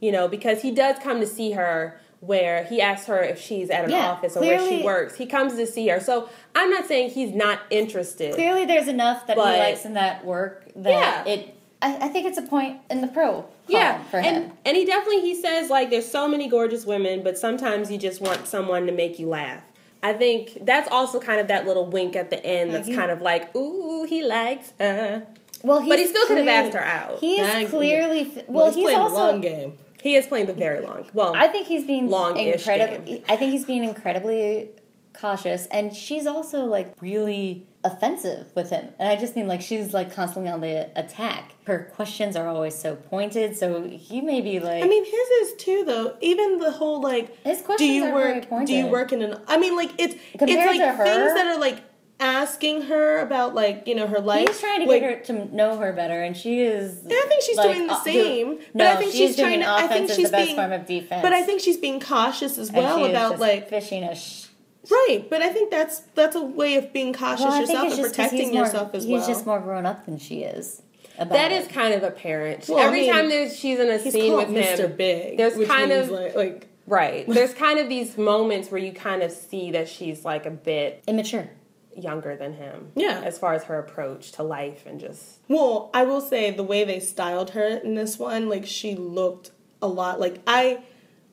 [0.00, 3.68] You know, because he does come to see her where he asks her if she's
[3.70, 5.16] at an Yeah, office or where she works.
[5.16, 6.00] He comes to see her.
[6.00, 8.34] So I'm not saying he's not interested.
[8.34, 11.32] Clearly, there's enough that But- he likes in that work that Yeah.
[11.32, 11.54] it.
[11.80, 13.46] I, I think it's a point in the pro.
[13.68, 14.34] Yeah, For him.
[14.34, 17.98] and and he definitely he says like there's so many gorgeous women, but sometimes you
[17.98, 19.62] just want someone to make you laugh.
[20.02, 22.94] I think that's also kind of that little wink at the end that's Mhm.
[22.94, 25.26] kind of like, ooh, he likes her.
[25.62, 27.18] well, he's But he still could have asked her out.
[27.18, 27.68] He is you.
[27.68, 28.24] clearly.
[28.24, 29.14] well, Well, he's, he's, playing also.
[29.16, 29.72] the long game.
[30.00, 31.06] He is playing the very long.
[31.12, 33.24] Well, I think he's being Long-ish incredibly.
[33.28, 34.70] I think he's being incredibly
[35.12, 38.88] cautious, and she's also like really offensive with him.
[39.00, 41.54] And I just mean like she's like constantly on the attack.
[41.68, 44.82] Her questions are always so pointed, so he may be like.
[44.82, 46.16] I mean, his is too, though.
[46.22, 48.48] Even the whole like, His do questions you are very work?
[48.48, 48.66] pointed.
[48.68, 49.38] Do you work in an?
[49.46, 51.82] I mean, like it's Compared it's like her- things that are like
[52.20, 54.48] asking her about like you know her life.
[54.48, 57.02] He's trying to like, get her to know her better, and she is.
[57.02, 58.58] And I think she's like, doing the uh, do- same.
[58.74, 59.68] but I think she's, she's, trying to.
[59.68, 61.20] I think she's the best being, form of defense.
[61.20, 64.14] But I think she's being cautious as well about like fishing a.
[64.14, 64.46] Sh-
[64.90, 65.26] right.
[65.28, 68.52] But I think that's that's a way of being cautious well, yourself and protecting he's
[68.52, 69.28] more, yourself as he's well.
[69.28, 70.80] just more grown up than she is.
[71.18, 72.66] That kind of apparent.
[72.68, 74.78] Well, I Every mean, time there's she's in a scene with Mr.
[74.90, 75.36] him, Big.
[75.36, 77.26] there's kind of- like, like right?
[77.28, 81.04] There's kind of these moments where you kind of see that she's like a bit
[81.06, 81.50] immature.
[81.94, 82.92] younger than him.
[82.94, 83.20] Yeah.
[83.24, 86.84] as far as her approach to life and just Well, I will say the way
[86.84, 89.50] they styled her in this one, like she looked
[89.82, 90.82] a lot like I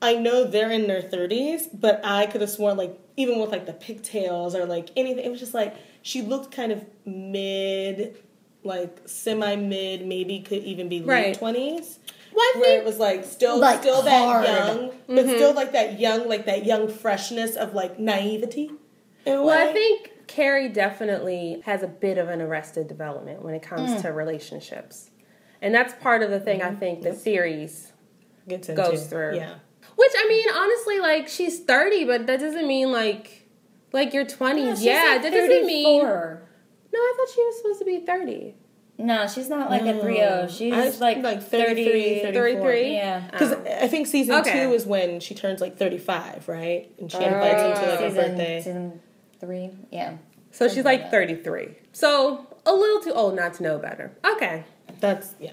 [0.02, 3.66] I know they're in their 30s, but I could have sworn like even with like
[3.66, 8.18] the pigtails or like anything, it was just like she looked kind of mid
[8.66, 11.28] like semi mid, maybe could even be Right.
[11.28, 12.00] late 20s.
[12.34, 14.46] Well, I Where it was like still Like still hard.
[14.46, 15.36] that young, but mm-hmm.
[15.36, 18.72] still like that young like that young freshness of like naivety.
[19.26, 19.50] Well.
[19.50, 24.02] I think Carrie definitely has a bit of an arrested development when it comes mm.
[24.02, 25.10] to relationships.
[25.62, 26.80] And that's part of the thing I mm-hmm.
[26.80, 27.92] think the series,
[28.48, 29.36] Gets goes through.
[29.38, 29.56] Yeah.
[29.96, 33.48] which I mean, honestly, like she's 30, but that doesn't mean like
[33.94, 34.84] like your 20s.
[34.84, 36.38] Yeah, that doesn't mean.
[36.96, 38.56] No, I thought she was supposed to be 30.
[38.98, 40.02] No, she's not like a No.
[40.02, 42.94] 3 She's I- like, like 33, 33, 33?
[42.94, 43.28] Yeah.
[43.30, 43.62] Because Oh.
[43.82, 44.64] I think season Okay.
[44.64, 46.90] two is when she turns like 35, right?
[46.98, 48.60] And she invites him to like her birthday.
[48.62, 49.02] Season
[49.42, 50.14] 3, yeah.
[50.52, 51.76] So she's like like 33.
[51.92, 54.12] So a little too old not to know better.
[54.26, 54.64] Okay.
[55.02, 55.52] That's, yeah.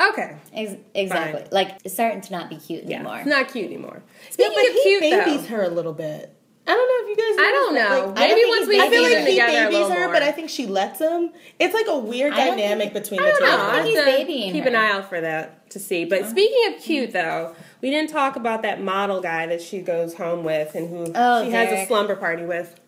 [0.00, 0.36] Okay.
[0.54, 1.40] Ex- exactly.
[1.42, 1.48] Fine.
[1.50, 2.96] Like, it's starting to not be cute Yeah.
[2.98, 3.16] anymore.
[3.18, 4.02] It's not cute anymore.
[4.38, 5.56] Yeah, but of he cute, babies though.
[5.56, 6.32] her a little bit.
[6.70, 7.46] I don't know if you guys.
[7.46, 8.06] I don't noticed that, know.
[8.06, 10.12] like, I don't Maybe think once he's we I feel like he babies her, more.
[10.12, 11.30] but I think she lets him.
[11.58, 13.44] It's like a weird I don't dynamic think- between I the don't two.
[13.46, 13.52] know.
[13.52, 13.74] I them.
[13.76, 14.70] have he's to babying keep her.
[14.70, 16.04] an eye out for that to see.
[16.04, 20.14] But speaking of cute, though, we didn't talk about that model guy that she goes
[20.14, 22.79] home with and who Oh, she has a slumber party with.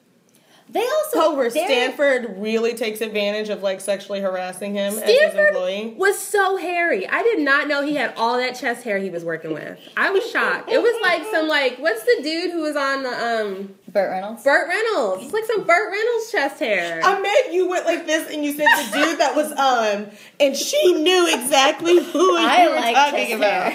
[0.72, 1.10] They also.
[1.14, 5.94] Oh, where Stanford really takes advantage of like sexually harassing him as his Stanford employee.
[5.98, 7.06] was so hairy.
[7.06, 9.78] I did not know he had all that chest hair he was working with.
[9.98, 10.70] I was shocked.
[10.70, 14.42] It was like some like what's the dude who was on the um Burt Reynolds.
[14.44, 15.24] Burt Reynolds?
[15.24, 17.00] It's like some Burt Reynolds chest hair.
[17.04, 20.06] I meant you went like this and you said the dude that was um,
[20.40, 23.72] and she knew exactly who I you were talking chest about.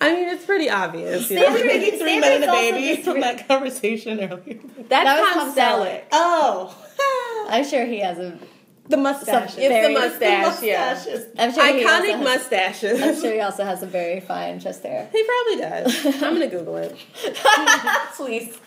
[0.00, 0.10] hair.
[0.10, 1.30] I mean, it's pretty obvious.
[1.30, 1.52] You Stay know?
[1.56, 1.66] free.
[1.66, 4.58] Making three Stanford's men and a baby from re- that conversation earlier.
[4.76, 6.02] That's That was Tom Tom Selleck.
[6.12, 8.38] Oh, I'm sure he has a.
[8.88, 9.54] the mustache.
[9.54, 11.02] Some- It's the mustache, yeah.
[11.38, 13.02] I'm sure he also Iconic has- mustaches.
[13.02, 15.08] I'm sure he also has a very fine chest hair.
[15.12, 16.06] he probably does.
[16.22, 16.96] I'm gonna Google it.
[18.16, 18.58] Please.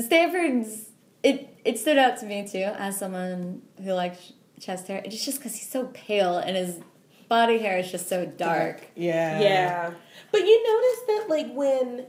[0.00, 0.90] Stanford's
[1.22, 5.02] it it stood out to me too as someone who likes chest hair.
[5.04, 6.78] It's just because he's so pale and his
[7.28, 8.82] body hair is just so dark.
[8.94, 9.40] Yeah.
[9.40, 9.90] Yeah.
[10.32, 12.06] But you notice that, like, when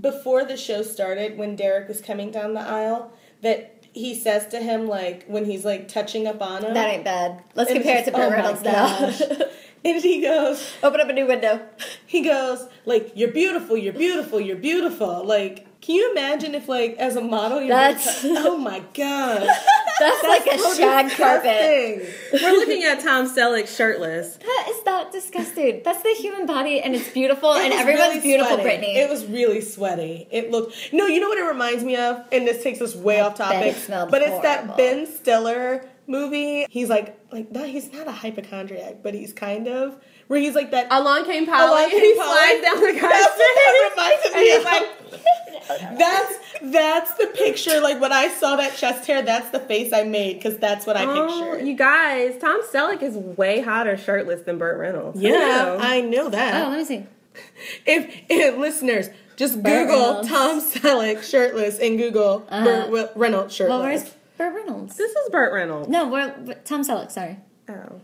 [0.00, 4.58] before the show started, when Derek was coming down the aisle, that he says to
[4.60, 7.42] him, like, when he's like touching up on him, That ain't bad.
[7.54, 9.20] Let's and compare it he's- to Burt oh my Reynolds gosh.
[9.20, 9.46] now.
[9.84, 11.60] and he goes, Open up a new window.
[12.06, 15.24] he goes, like, you're beautiful, you're beautiful, you're beautiful.
[15.24, 19.46] Like, can you imagine if, like, as a model, you're That's- oh my god,
[20.00, 21.98] That's, like a so shag carpet.
[21.98, 22.40] disgusting.
[22.42, 24.36] We're looking at Tom Selleck shirtless.
[24.36, 25.82] That is not disgusting.
[25.84, 28.62] That's the human body and it's beautiful It and was everyone's really beautiful, sweaty.
[28.62, 28.96] Brittany.
[28.98, 30.28] It was really sweaty.
[30.30, 30.74] It looked.
[30.92, 33.34] No, you know what it reminds me of, and this takes us way I off
[33.36, 33.76] topic.
[33.76, 34.76] it smelled but it's that.
[34.76, 36.66] Ben Stiller movie.
[36.70, 39.96] He's like, like no, he's not a hypochondriac, but he's kind of
[40.28, 40.86] where he's like that.
[40.90, 41.66] Along came Polly.
[41.68, 42.28] Along and Came he Polly.
[42.28, 44.64] slides down the That's guy's what that reminded And me he's of.
[44.64, 47.80] like, that's that's the picture.
[47.80, 50.96] Like when I saw that chest hair, that's the face I made because that's what
[50.96, 51.66] I Oh, pictured.
[51.66, 55.18] you guys, Tom Selleck is way hotter shirtless than Burt Reynolds.
[55.18, 55.78] I yeah, know.
[55.80, 56.66] I know that.
[56.66, 57.06] oh, let me see.
[57.86, 60.28] If, if listeners just Burt Google Reynolds.
[60.28, 62.64] Tom Selleck shirtless and Google Uh-huh.
[62.64, 63.70] Burt Wi- Reynolds shirtless.
[63.78, 64.96] Well, where's Burt Reynolds?
[64.96, 65.88] this is Burt Reynolds.
[65.88, 66.30] No, where,
[66.64, 67.38] Tom Selleck, sorry.
[67.70, 68.00] Oh.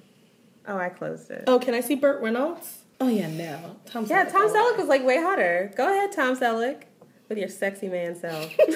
[0.67, 1.45] Oh, I closed it.
[1.47, 2.79] oh, can I see Burt Reynolds?
[3.01, 3.77] Oh yeah, no.
[3.87, 4.07] Tom.
[4.07, 4.79] Yeah, Selleck, Tom all Selleck right.
[4.79, 5.73] was like way hotter.
[5.77, 6.83] Go ahead, Tom Selleck,
[7.29, 8.51] with your sexy man self.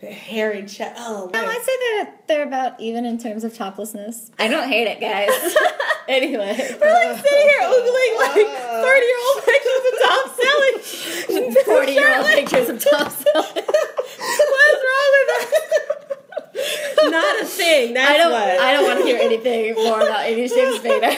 [0.00, 0.96] The hairy chest.
[0.98, 1.38] Oh, No.
[1.38, 4.32] I'd say that they're about even in terms of toplessness.
[4.36, 5.30] I don't hate it, guys.
[6.08, 6.56] anyway.
[6.58, 8.48] We're like sitting here oogling like
[8.82, 11.64] thirty year old pictures of Tom Selleck.
[11.66, 13.54] 40 year old pictures of Tom Selleck.
[13.54, 17.08] What's wrong with that?
[17.12, 17.94] Not a thing.
[17.94, 18.32] That's I don't.
[18.32, 18.42] what.
[18.60, 21.12] I don't want to hear anything more about Amy James Spader.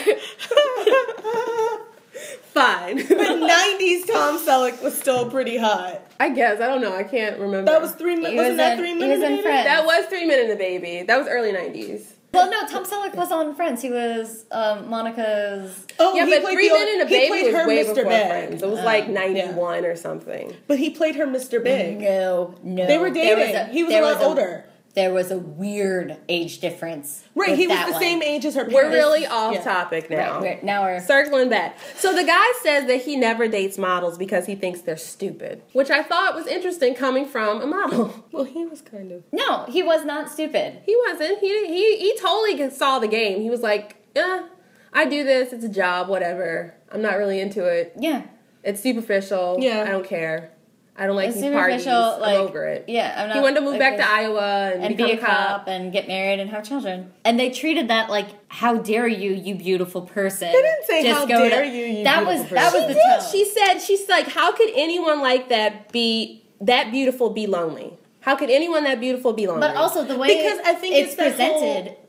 [2.53, 2.95] Fine.
[2.97, 6.01] the '90s Tom Selleck was still pretty hot.
[6.19, 6.95] I guess I don't know.
[6.95, 7.69] I can't remember.
[7.71, 8.15] That was three.
[8.15, 9.21] mi- He Wasn't was that in- three he minutes?
[9.21, 9.65] was in Friends.
[9.65, 11.03] That was Three Men and a Baby.
[11.05, 12.11] That was early '90s.
[12.33, 13.81] Well, no, Tom Selleck was on Friends.
[13.81, 15.85] He was um, Monica's.
[15.99, 17.67] Oh, Yeah, he but played Three the Men and a he Baby played was her
[17.67, 17.87] way Mr.
[17.95, 18.27] before Big.
[18.27, 18.63] Friends.
[18.63, 20.53] It was like '91 or something.
[20.67, 21.63] But he played her Mr.
[21.63, 21.99] Big.
[22.01, 22.85] No, no.
[22.87, 23.73] They were There dating.
[23.73, 24.65] He was a lot a- older.
[24.95, 27.25] There was a weird age difference.
[27.35, 28.01] Right, he was the one.
[28.01, 28.63] same age as her.
[28.63, 29.61] We're really off Yeah.
[29.61, 30.39] topic now.
[30.39, 31.01] Right, we're, now we're.
[31.01, 31.77] Circling back.
[31.97, 35.89] So the guy says that he never dates models because he thinks they're stupid, which
[35.91, 38.23] I thought was interesting coming from a model.
[38.31, 39.23] Well, he was kind of.
[39.31, 40.79] No, he was not stupid.
[40.85, 41.39] He wasn't.
[41.39, 43.41] He he he totally saw the game.
[43.41, 44.47] He was like, "Yeah,
[44.93, 45.53] I do this.
[45.53, 46.07] It's a job.
[46.09, 46.73] Whatever.
[46.91, 47.93] I'm not really into it.
[47.99, 48.23] Yeah.
[48.63, 49.57] It's superficial.
[49.59, 49.83] Yeah.
[49.87, 50.51] I don't care.
[50.97, 51.85] I don't like It's these parties.
[51.85, 52.85] like I'm over it.
[52.87, 53.35] Yeah, I'm not.
[53.35, 56.07] He wanted to move back to Iowa and, and become be a cop and get
[56.07, 57.11] married and have children.
[57.25, 61.25] And they treated that like, "How dare you, you beautiful person!" They didn't say, "How
[61.25, 63.31] go dare you, you That was beautiful that was person." the tone.
[63.31, 67.97] She said, she's like, how could anyone like that be that beautiful be lonely?
[68.21, 69.61] How could anyone that beautiful be lonely?
[69.67, 71.87] but also the way Because I think it's, it's presented.
[71.87, 71.99] whole-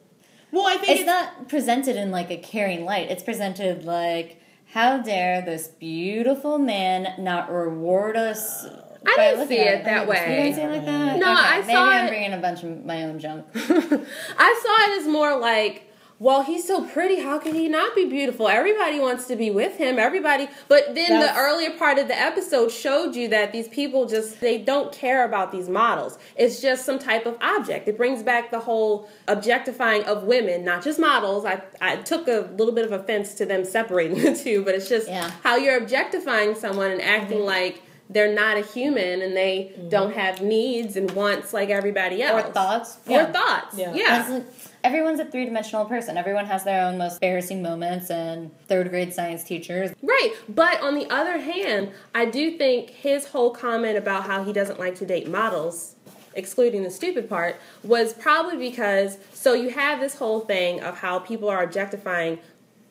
[0.52, 3.10] Well, I think it's, not presented in like a caring light.
[3.10, 4.40] It's presented like,
[4.72, 8.66] "How dare this beautiful man not reward us?"
[9.08, 10.26] I didn't see at it that You way.
[10.26, 11.18] didn't see it like that.
[11.18, 13.46] No, I maybe saw I'm bringing a bunch of my own junk.
[13.54, 13.58] I
[14.64, 15.85] saw it as more like,
[16.18, 17.20] well, he's so pretty.
[17.20, 18.48] How can he not be beautiful?
[18.48, 19.98] Everybody wants to be with him.
[19.98, 20.48] Everybody.
[20.66, 24.40] But then That's- the earlier part of the episode showed you that these people just
[24.40, 26.18] they don't care about these models.
[26.36, 27.86] It's just some type of object.
[27.86, 31.44] It brings back the whole objectifying of women, not just models.
[31.44, 34.88] I I took a little bit of offense to them separating the two, but it's
[34.88, 35.30] just Yeah.
[35.42, 37.46] how you're objectifying someone and acting Mm-hmm.
[37.46, 42.44] like they're not a human and they don't have needs and wants like everybody else.
[42.48, 42.98] Or thoughts.
[43.08, 43.76] Or thoughts.
[43.76, 43.92] Yeah.
[43.94, 44.40] yeah.
[44.86, 46.16] Everyone's a three dimensional person.
[46.16, 49.90] Everyone has their own most embarrassing moments, and third grade science teachers.
[50.00, 50.32] Right.
[50.48, 54.78] But on the other hand, I do think his whole comment about how he doesn't
[54.78, 55.96] like to date models,
[56.36, 61.18] excluding the stupid part, was probably because so you have this whole thing of how
[61.18, 62.38] people are objectifying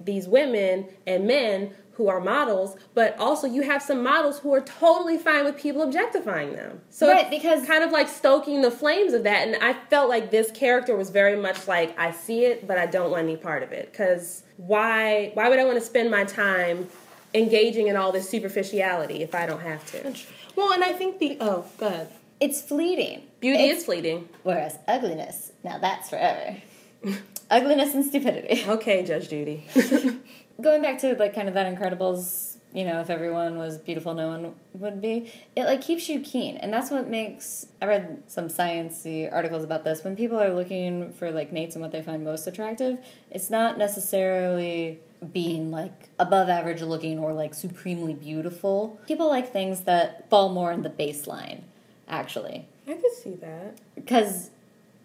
[0.01, 4.61] these women and men who are models, but also you have some models who are
[4.61, 6.81] totally fine with people objectifying them.
[6.89, 10.09] So Right, it's because- kind of like stoking the flames of that and I felt
[10.09, 13.37] like this character was very much like I see it but I don't want any
[13.37, 16.89] part of it cuz why why would I want to spend my time
[17.33, 20.13] engaging in all this superficiality if I don't have to?
[20.55, 22.07] Well, and I think the oh, go ahead.
[22.39, 23.23] It's fleeting.
[23.39, 24.27] Beauty It's- is fleeting.
[24.43, 26.57] Whereas ugliness, now that's forever.
[27.49, 28.63] ugliness and stupidity.
[28.67, 29.65] Okay, Judge Judy.
[30.61, 34.27] Going back to like kind of that Incredibles you know, if everyone was beautiful, no
[34.27, 35.31] one would be.
[35.55, 37.67] It like keeps you keen, and that's what makes.
[37.81, 40.03] I read some sciencey articles about this.
[40.03, 42.97] When people are looking for like mates and what they find most attractive,
[43.31, 44.99] it's not necessarily
[45.31, 48.99] being like above average looking or like supremely beautiful.
[49.07, 51.61] People like things that fall more in the baseline,
[52.09, 53.77] actually, I could see that.
[53.95, 54.49] because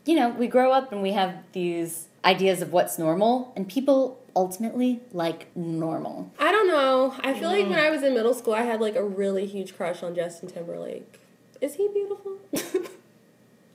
[0.04, 4.19] you know we grow up and we have these ideas of what's normal, and people
[4.36, 6.30] ultimately like normal.
[6.38, 7.14] I don't know.
[7.20, 9.76] I feel like when I was in middle school, I had like a really huge
[9.76, 11.20] crush on Justin Timberlake.
[11.60, 12.38] Is he beautiful?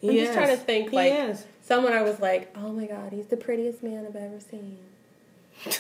[0.04, 1.46] I'm just trying to think He like is.
[1.62, 4.78] someone I was like, oh my god, he's the prettiest man I've ever seen.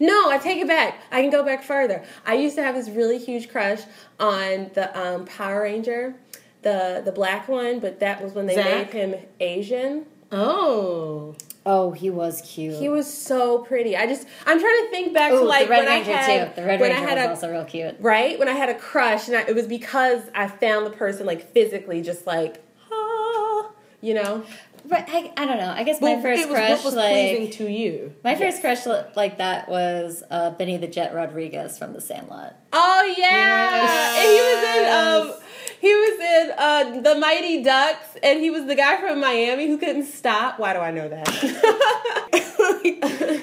[0.00, 1.00] No, I take it back.
[1.10, 2.04] I can go back further.
[2.24, 3.80] I used to have this really huge crush
[4.20, 6.14] on the um, Power Ranger,
[6.62, 8.94] the the black one, but that was when they Zack?
[8.94, 10.06] made him Asian.
[10.30, 11.34] Oh.
[11.70, 12.76] Oh, he was cute.
[12.76, 13.94] He was so pretty.
[13.94, 16.14] I just I'm trying to think back Ooh, to like the Red when Ranger I
[16.14, 16.62] had too.
[16.62, 17.96] The Red when Ranger I had was a also real cute.
[18.00, 21.26] right when I had a crush, and I, it was because I found the person
[21.26, 24.44] like physically, just like ah, you know.
[24.86, 25.70] But I, I don't know.
[25.76, 28.14] I guess my first was crush, like pleasing to you.
[28.24, 32.56] my first crush like that was uh, Benny the Jet Rodriguez from The Sandlot.
[32.72, 35.47] Oh yeah, and he was in um
[35.80, 39.78] he was in uh the Mighty Ducks, and he was the guy from Miami who
[39.78, 40.58] couldn't stop.
[40.58, 41.28] Why do I know that?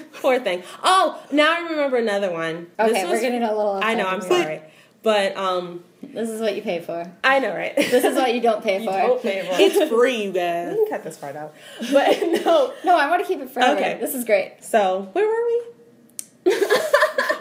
[0.22, 0.64] Poor thing.
[0.84, 2.68] Oh, now I remember another one.
[2.80, 3.72] Okay, This we're was- getting a little.
[3.72, 4.08] Off I know.
[4.08, 4.30] I'm here.
[4.30, 4.62] sorry,
[5.04, 7.12] but um, This is what you pay for.
[7.24, 7.76] I know, right?
[7.76, 8.92] This is what you don't pay for.
[8.92, 9.54] Don't pay for.
[9.60, 10.70] It's free, you guys.
[10.72, 10.78] We guys.
[10.78, 11.54] can cut this part out.
[11.92, 12.74] But no.
[12.84, 13.76] No, I want to keep it forever.
[13.80, 13.98] Okay.
[14.00, 14.64] This is great.
[14.64, 15.62] So where were we?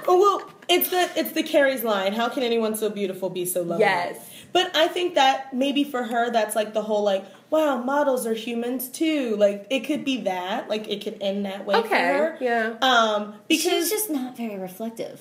[0.06, 2.12] Oh well, it's the it's the Carrie's line.
[2.12, 3.80] How can anyone so beautiful be so lovely?
[3.84, 4.18] Yes.
[4.54, 8.32] But I think that maybe for her, that's like the whole like, wow, models are
[8.34, 9.34] humans too.
[9.36, 10.70] Like it could be that.
[10.70, 11.98] Like it could end that way for Okay.
[12.06, 12.38] her.
[12.40, 12.74] Yeah.
[12.80, 15.20] Um, because She's just not very reflective.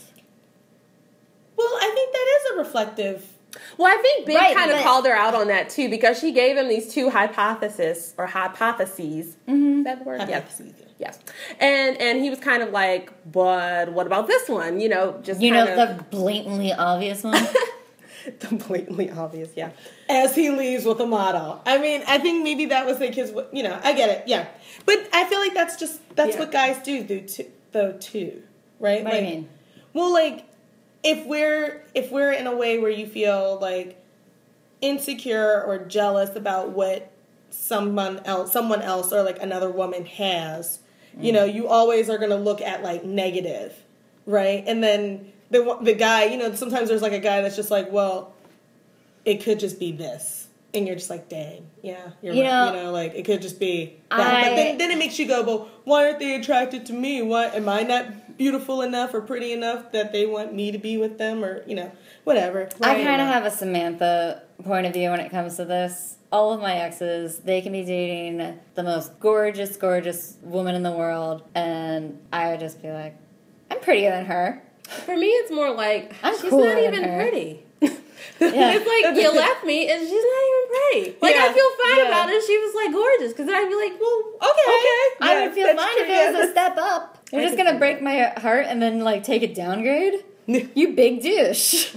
[1.58, 3.28] well, I think that is a reflective.
[3.78, 6.32] Well, I think Big Right, kind of called her out on that too because she
[6.32, 9.36] gave him these two hypotheses or hypotheses.
[9.48, 10.20] Is that the word?
[10.22, 10.26] Yeah.
[10.26, 10.74] hypotheses.
[11.00, 11.20] Yes.
[11.60, 14.80] And and he was kind of like, but what about this one?
[14.80, 17.46] You know, just You know of the blatantly obvious one.
[18.40, 19.50] the blatantly obvious.
[19.56, 19.72] Yeah.
[20.10, 21.62] As he leaves with a model.
[21.66, 23.34] I mean, I think maybe that was like his.
[23.52, 24.28] You know, I get it.
[24.28, 24.48] Yeah,
[24.86, 26.40] but I feel like that's just that's Yeah.
[26.40, 28.44] what guys do, do too, though too,
[28.80, 29.04] right?
[29.04, 29.50] what do like, you mean?
[29.94, 30.46] Well, like
[31.04, 34.02] if we're if we're in a way where you feel like
[34.82, 37.12] insecure or jealous about what
[37.50, 40.80] someone else someone else or like another woman has,
[41.20, 41.36] you mm.
[41.36, 43.76] know, you always are going to look at like negative,
[44.26, 44.64] right?
[44.66, 47.92] And then the the guy, you know, sometimes there's like a guy that's just like,
[47.92, 48.34] well,
[49.26, 50.48] it could just be this.
[50.76, 52.50] And you're just like, dang, yeah, you're You right.
[52.50, 54.20] know, you know, like it could just be that.
[54.20, 57.22] I- but then, then it makes you go, well, why aren't they attracted to me?
[57.22, 60.98] Why am I not beautiful enough or pretty enough that they want me to be
[60.98, 61.92] with them or you know,
[62.24, 62.68] whatever.
[62.82, 66.18] I kind of have a Samantha point of view when it comes to this.
[66.32, 70.92] All of my exes, they can be dating the most gorgeous, gorgeous woman in the
[70.92, 73.16] world, and I would just be like,
[73.70, 74.64] I'm prettier than her.
[74.88, 77.18] For me, it's more like I'm she's not even her.
[77.22, 77.66] pretty.
[78.40, 78.74] Yeah.
[78.76, 81.18] it's like you left me and she's not even pretty.
[81.22, 82.08] Like Yeah, I feel fine yeah.
[82.08, 82.44] about it.
[82.46, 85.32] She was like gorgeous because then I'd be like, well, okay, Okay.
[85.32, 87.20] I would feel fine true, if it was a step up.
[87.32, 90.24] You're I just gonna break my heart and then like take a downgrade?
[90.48, 91.94] you big douche.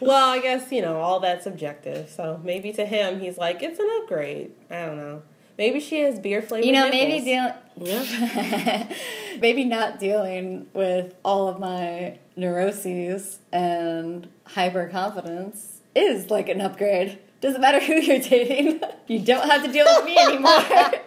[0.00, 2.10] Well, I guess you know all that's subjective.
[2.10, 4.52] So maybe to him, he's like, it's an upgrade.
[4.70, 5.22] I don't know.
[5.56, 6.66] Maybe she has beer flavored.
[6.66, 8.10] You know, maybe nipples.
[8.10, 8.88] deal
[9.40, 17.18] maybe not dealing with all of my neuroses and hyper confidence is like an upgrade.
[17.40, 18.80] Doesn't matter who you're dating.
[19.06, 20.92] You don't have to deal with me anymore.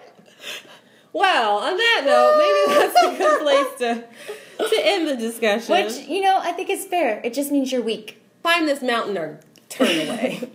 [1.14, 5.74] Well, on that note, maybe that's a good place to to end the discussion.
[5.74, 7.22] Which, you know, I think is fair.
[7.24, 8.22] It just means you're weak.
[8.44, 10.48] climb this mountain or turn away.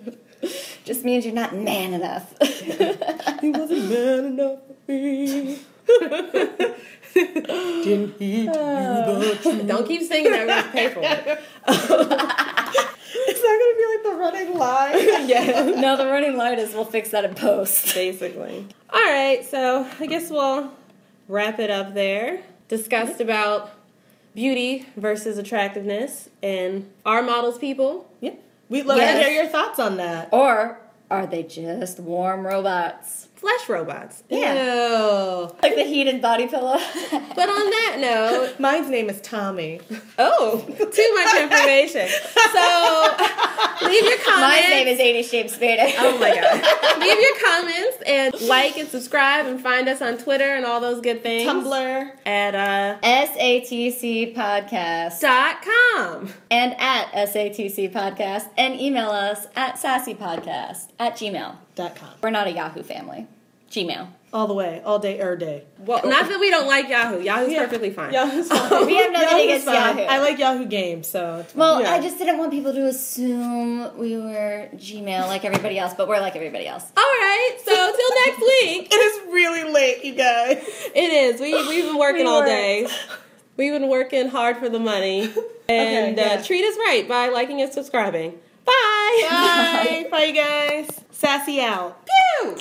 [0.85, 2.35] Just means you're not man enough.
[3.41, 5.59] He wasn't man enough for me.
[7.15, 10.47] Didn't he do the Don't keep singing that.
[10.47, 11.41] We're gonna pay for it.
[13.29, 15.29] Is that gonna be like the running line?
[15.29, 17.95] yeah, no, the running line is we'll fix that in post.
[17.95, 18.67] basically.
[18.91, 20.73] All right, so I guess we'll
[21.29, 22.43] wrap it up there.
[22.69, 23.71] Discussed about
[24.35, 28.09] beauty versus attractiveness and our models, people.
[28.21, 28.33] yeah.
[28.73, 29.19] We'd love Yes.
[29.23, 30.31] to hear your thoughts on that.
[30.33, 33.29] Or are they just warm robots?
[33.43, 34.23] Flesh robots.
[34.31, 34.55] Yeah.
[34.55, 35.55] Ew.
[35.63, 36.79] Like the heated body pillow?
[37.11, 39.81] But on that note, Mine's name is Tommy.
[40.17, 42.09] oh, too much information.
[42.09, 44.41] So leave your comments.
[44.41, 45.93] My name is 80 Shapes Vader.
[45.99, 46.63] Oh my god.
[47.03, 51.01] Leave your comments and like and subscribe and find us on Twitter and all those
[51.01, 51.51] good things.
[51.51, 52.13] Tumblr.
[52.25, 55.21] At uh SATC Podcast.
[55.21, 56.33] dot com.
[56.51, 61.57] And at SATC Podcast, and email us at sassypodcast at gmail.
[61.75, 62.11] Dot com.
[62.23, 63.27] We're not a Yahoo family.
[63.71, 64.09] Gmail.
[64.35, 65.65] All the way, all day, er day.
[65.79, 67.21] Well, not that we don't like Yahoo.
[67.21, 67.65] Yahoo's Yeah.
[67.65, 68.13] perfectly fine.
[68.15, 68.87] Yahoo's fine.
[68.87, 69.99] We have nothing Yahoo's against fine.
[69.99, 70.03] Yahoo.
[70.11, 71.59] I like Yahoo Games, so it's fine.
[71.61, 71.93] Well, Yeah.
[71.93, 76.21] I just didn't want people to assume we were Gmail like everybody else, but we're
[76.21, 76.85] like everybody else.
[76.97, 78.89] All right, so till next week.
[78.93, 80.59] it is really late, you guys.
[80.95, 81.41] It is.
[81.41, 82.49] We we've been working We all work.
[82.49, 82.89] day.
[83.59, 85.23] We've been working hard for the money,
[85.69, 86.41] and Okay, yeah.
[86.41, 88.39] uh, treat us right by liking and subscribing.
[89.21, 90.05] Bye.
[90.05, 90.09] Bye.
[90.11, 91.01] Bye, you guys.
[91.11, 92.07] Sassy out.
[92.07, 92.57] Pew!